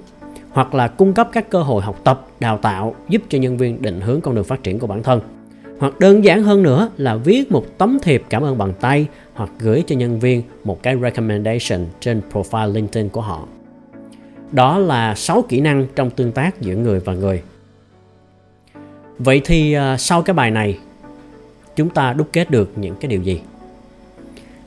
hoặc 0.51 0.75
là 0.75 0.89
cung 0.89 1.15
cấp 1.15 1.29
các 1.33 1.51
cơ 1.51 1.63
hội 1.63 1.83
học 1.83 2.01
tập, 2.05 2.27
đào 2.41 2.59
tạo, 2.59 2.95
giúp 3.09 3.23
cho 3.29 3.39
nhân 3.39 3.57
viên 3.57 3.83
định 3.83 4.01
hướng 4.01 4.21
con 4.21 4.35
đường 4.35 4.45
phát 4.45 4.63
triển 4.63 4.79
của 4.79 4.87
bản 4.87 5.03
thân 5.03 5.21
hoặc 5.81 6.01
đơn 6.01 6.25
giản 6.25 6.43
hơn 6.43 6.63
nữa 6.63 6.91
là 6.97 7.17
viết 7.17 7.53
một 7.53 7.79
tấm 7.79 7.99
thiệp 8.03 8.23
cảm 8.29 8.43
ơn 8.43 8.59
bằng 8.59 8.73
tay 8.81 9.07
hoặc 9.35 9.51
gửi 9.59 9.85
cho 9.87 9.97
nhân 9.97 10.21
viên 10.21 10.43
một 10.65 10.83
cái 10.83 10.97
recommendation 11.03 11.87
trên 12.01 12.21
profile 12.33 12.73
LinkedIn 12.73 13.09
của 13.09 13.21
họ. 13.21 13.49
Đó 14.53 14.79
là 14.79 15.15
6 15.15 15.43
kỹ 15.49 15.61
năng 15.61 15.87
trong 15.97 16.11
tương 16.11 16.33
tác 16.33 16.61
giữa 16.61 16.75
người 16.75 17.01
và 17.01 17.15
người. 17.15 17.43
Vậy 19.19 19.41
thì 19.45 19.73
à, 19.73 19.97
sau 19.97 20.23
cái 20.23 20.35
bài 20.35 20.51
này 20.51 20.79
chúng 21.77 21.91
ta 21.91 22.13
đúc 22.13 22.29
kết 22.33 22.51
được 22.51 22.73
những 22.77 22.95
cái 23.01 23.09
điều 23.09 23.23
gì? 23.23 23.41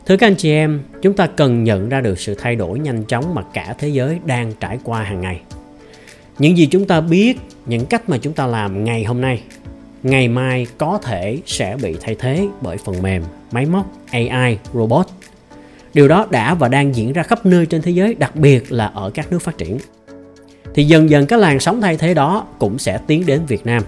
Thưa 0.06 0.18
các 0.18 0.28
anh 0.28 0.36
chị 0.36 0.52
em, 0.52 0.82
chúng 1.02 1.14
ta 1.14 1.28
cần 1.28 1.64
nhận 1.64 1.90
ra 1.90 2.02
được 2.02 2.20
sự 2.20 2.36
thay 2.36 2.56
đổi 2.56 2.80
nhanh 2.80 3.04
chóng 3.04 3.36
mà 3.36 3.42
cả 3.54 3.76
thế 3.80 3.88
giới 3.88 4.20
đang 4.26 4.54
trải 4.60 4.80
qua 4.84 5.04
hàng 5.04 5.22
ngày. 5.22 5.42
Những 6.40 6.58
gì 6.58 6.66
chúng 6.72 6.86
ta 6.86 7.02
biết, 7.02 7.38
những 7.66 7.86
cách 7.86 8.10
mà 8.10 8.18
chúng 8.18 8.34
ta 8.34 8.48
làm 8.48 8.84
ngày 8.84 9.04
hôm 9.04 9.22
nay 9.22 9.44
ngày 10.04 10.28
mai 10.28 10.68
có 10.78 11.00
thể 11.04 11.40
sẽ 11.46 11.78
bị 11.82 11.96
thay 12.02 12.16
thế 12.20 12.48
bởi 12.62 12.78
phần 12.78 13.02
mềm, 13.02 13.24
máy 13.52 13.66
móc, 13.66 13.86
AI, 14.12 14.58
robot. 14.74 15.06
Điều 15.94 16.08
đó 16.08 16.28
đã 16.30 16.54
và 16.54 16.68
đang 16.68 16.96
diễn 16.96 17.14
ra 17.14 17.24
khắp 17.24 17.46
nơi 17.46 17.66
trên 17.66 17.82
thế 17.82 17.92
giới, 17.92 18.14
đặc 18.14 18.36
biệt 18.36 18.72
là 18.72 18.86
ở 18.86 19.10
các 19.10 19.32
nước 19.32 19.42
phát 19.42 19.58
triển. 19.58 19.78
Thì 20.74 20.84
dần 20.84 21.10
dần 21.10 21.26
cái 21.26 21.40
làn 21.40 21.60
sóng 21.60 21.82
thay 21.82 21.98
thế 21.98 22.14
đó 22.14 22.48
cũng 22.60 22.80
sẽ 22.80 23.00
tiến 23.08 23.26
đến 23.26 23.42
Việt 23.48 23.66
Nam. 23.66 23.84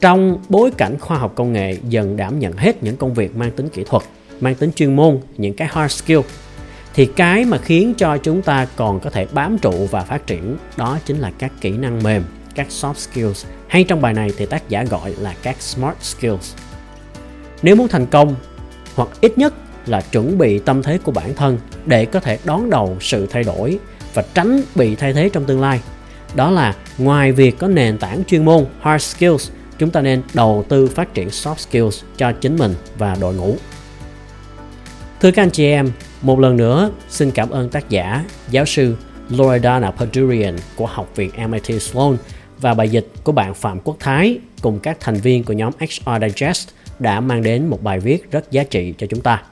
Trong 0.00 0.38
bối 0.48 0.70
cảnh 0.70 0.98
khoa 0.98 1.18
học 1.18 1.32
công 1.34 1.52
nghệ 1.52 1.76
dần 1.88 2.16
đảm 2.16 2.38
nhận 2.38 2.56
hết 2.56 2.82
những 2.82 2.96
công 2.96 3.14
việc 3.14 3.36
mang 3.36 3.50
tính 3.50 3.68
kỹ 3.68 3.84
thuật, 3.86 4.02
mang 4.40 4.54
tính 4.54 4.72
chuyên 4.72 4.96
môn, 4.96 5.18
những 5.36 5.54
cái 5.54 5.68
hard 5.72 5.94
skill 5.94 6.20
thì 6.94 7.06
cái 7.06 7.44
mà 7.44 7.58
khiến 7.58 7.94
cho 7.94 8.16
chúng 8.16 8.42
ta 8.42 8.66
còn 8.76 9.00
có 9.00 9.10
thể 9.10 9.26
bám 9.32 9.58
trụ 9.58 9.88
và 9.90 10.02
phát 10.02 10.26
triển 10.26 10.56
đó 10.76 10.98
chính 11.04 11.18
là 11.18 11.30
các 11.38 11.52
kỹ 11.60 11.70
năng 11.70 12.02
mềm 12.02 12.22
các 12.54 12.66
soft 12.68 12.94
skills 12.94 13.46
hay 13.70 13.84
trong 13.84 14.00
bài 14.00 14.14
này 14.14 14.30
thì 14.36 14.46
tác 14.46 14.68
giả 14.68 14.84
gọi 14.84 15.14
là 15.18 15.34
các 15.42 15.62
smart 15.62 15.96
skills. 16.00 16.54
Nếu 17.62 17.76
muốn 17.76 17.88
thành 17.88 18.06
công 18.06 18.34
hoặc 18.94 19.08
ít 19.20 19.38
nhất 19.38 19.54
là 19.86 20.00
chuẩn 20.00 20.38
bị 20.38 20.58
tâm 20.58 20.82
thế 20.82 20.98
của 20.98 21.12
bản 21.12 21.34
thân 21.34 21.58
để 21.86 22.04
có 22.04 22.20
thể 22.20 22.38
đón 22.44 22.70
đầu 22.70 22.96
sự 23.00 23.26
thay 23.26 23.42
đổi 23.42 23.78
và 24.14 24.24
tránh 24.34 24.62
bị 24.74 24.94
thay 24.94 25.12
thế 25.12 25.28
trong 25.28 25.44
tương 25.44 25.60
lai. 25.60 25.80
Đó 26.34 26.50
là 26.50 26.74
ngoài 26.98 27.32
việc 27.32 27.58
có 27.58 27.68
nền 27.68 27.98
tảng 27.98 28.24
chuyên 28.24 28.44
môn 28.44 28.66
hard 28.80 29.04
skills, 29.04 29.50
chúng 29.78 29.90
ta 29.90 30.00
nên 30.00 30.22
đầu 30.34 30.64
tư 30.68 30.86
phát 30.86 31.14
triển 31.14 31.28
soft 31.28 31.56
skills 31.56 32.02
cho 32.16 32.32
chính 32.32 32.56
mình 32.56 32.74
và 32.98 33.16
đội 33.20 33.34
ngũ. 33.34 33.56
Thưa 35.20 35.30
các 35.30 35.42
anh 35.42 35.50
chị 35.50 35.64
em, 35.64 35.92
một 36.22 36.40
lần 36.40 36.56
nữa 36.56 36.90
xin 37.08 37.30
cảm 37.30 37.50
ơn 37.50 37.68
tác 37.68 37.88
giả, 37.88 38.24
giáo 38.50 38.64
sư 38.64 38.96
Loredana 39.30 39.90
Padurian 39.90 40.56
của 40.76 40.86
Học 40.86 41.08
viện 41.16 41.30
MIT 41.48 41.82
Sloan 41.82 42.16
và 42.60 42.74
bài 42.74 42.88
dịch 42.88 43.06
của 43.24 43.32
bạn 43.32 43.54
Phạm 43.54 43.80
Quốc 43.80 43.96
Thái 44.00 44.38
cùng 44.62 44.78
các 44.78 44.96
thành 45.00 45.14
viên 45.14 45.44
của 45.44 45.52
nhóm 45.52 45.72
HR 45.78 46.10
Digest 46.28 46.68
đã 46.98 47.20
mang 47.20 47.42
đến 47.42 47.66
một 47.66 47.82
bài 47.82 48.00
viết 48.00 48.30
rất 48.30 48.50
giá 48.50 48.64
trị 48.64 48.94
cho 48.98 49.06
chúng 49.06 49.20
ta. 49.20 49.42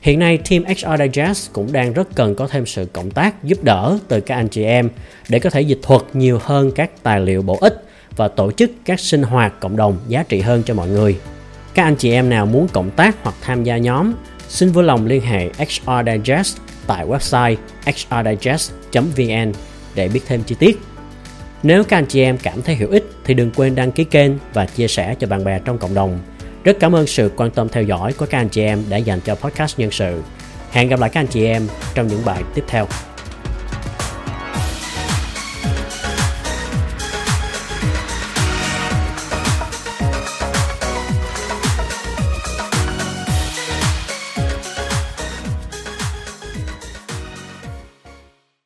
Hiện 0.00 0.18
nay, 0.18 0.38
team 0.50 0.64
HR 0.64 1.02
Digest 1.02 1.52
cũng 1.52 1.72
đang 1.72 1.92
rất 1.92 2.08
cần 2.14 2.34
có 2.34 2.46
thêm 2.46 2.66
sự 2.66 2.86
cộng 2.92 3.10
tác 3.10 3.44
giúp 3.44 3.64
đỡ 3.64 3.98
từ 4.08 4.20
các 4.20 4.34
anh 4.34 4.48
chị 4.48 4.64
em 4.64 4.90
để 5.28 5.38
có 5.38 5.50
thể 5.50 5.60
dịch 5.60 5.78
thuật 5.82 6.02
nhiều 6.12 6.38
hơn 6.42 6.70
các 6.74 6.90
tài 7.02 7.20
liệu 7.20 7.42
bổ 7.42 7.58
ích 7.60 7.84
và 8.16 8.28
tổ 8.28 8.52
chức 8.52 8.70
các 8.84 9.00
sinh 9.00 9.22
hoạt 9.22 9.60
cộng 9.60 9.76
đồng 9.76 9.98
giá 10.08 10.22
trị 10.22 10.40
hơn 10.40 10.62
cho 10.62 10.74
mọi 10.74 10.88
người. 10.88 11.16
Các 11.74 11.82
anh 11.82 11.96
chị 11.96 12.12
em 12.12 12.28
nào 12.28 12.46
muốn 12.46 12.68
cộng 12.68 12.90
tác 12.90 13.16
hoặc 13.22 13.34
tham 13.40 13.64
gia 13.64 13.76
nhóm, 13.76 14.12
xin 14.48 14.72
vui 14.72 14.84
lòng 14.84 15.06
liên 15.06 15.22
hệ 15.22 15.48
HR 15.48 16.06
Digest 16.06 16.56
tại 16.86 17.06
website 17.06 17.56
hrdigest.vn 18.10 19.52
để 19.94 20.08
biết 20.08 20.20
thêm 20.26 20.42
chi 20.42 20.56
tiết. 20.58 20.78
Nếu 21.62 21.84
các 21.84 21.96
anh 21.96 22.06
chị 22.06 22.22
em 22.22 22.38
cảm 22.38 22.62
thấy 22.62 22.76
hữu 22.76 22.90
ích 22.90 23.10
thì 23.24 23.34
đừng 23.34 23.50
quên 23.56 23.74
đăng 23.74 23.92
ký 23.92 24.04
kênh 24.04 24.32
và 24.52 24.66
chia 24.66 24.88
sẻ 24.88 25.14
cho 25.18 25.26
bạn 25.26 25.44
bè 25.44 25.58
trong 25.64 25.78
cộng 25.78 25.94
đồng. 25.94 26.18
Rất 26.64 26.76
cảm 26.80 26.94
ơn 26.94 27.06
sự 27.06 27.30
quan 27.36 27.50
tâm 27.50 27.68
theo 27.68 27.82
dõi 27.82 28.12
của 28.12 28.26
các 28.26 28.38
anh 28.38 28.48
chị 28.48 28.62
em 28.62 28.84
đã 28.88 28.96
dành 28.96 29.20
cho 29.20 29.34
podcast 29.34 29.78
nhân 29.78 29.90
sự. 29.90 30.22
Hẹn 30.70 30.88
gặp 30.88 31.00
lại 31.00 31.10
các 31.10 31.20
anh 31.20 31.26
chị 31.26 31.44
em 31.44 31.62
trong 31.94 32.06
những 32.06 32.24
bài 32.24 32.42
tiếp 32.54 32.64
theo. 32.68 32.86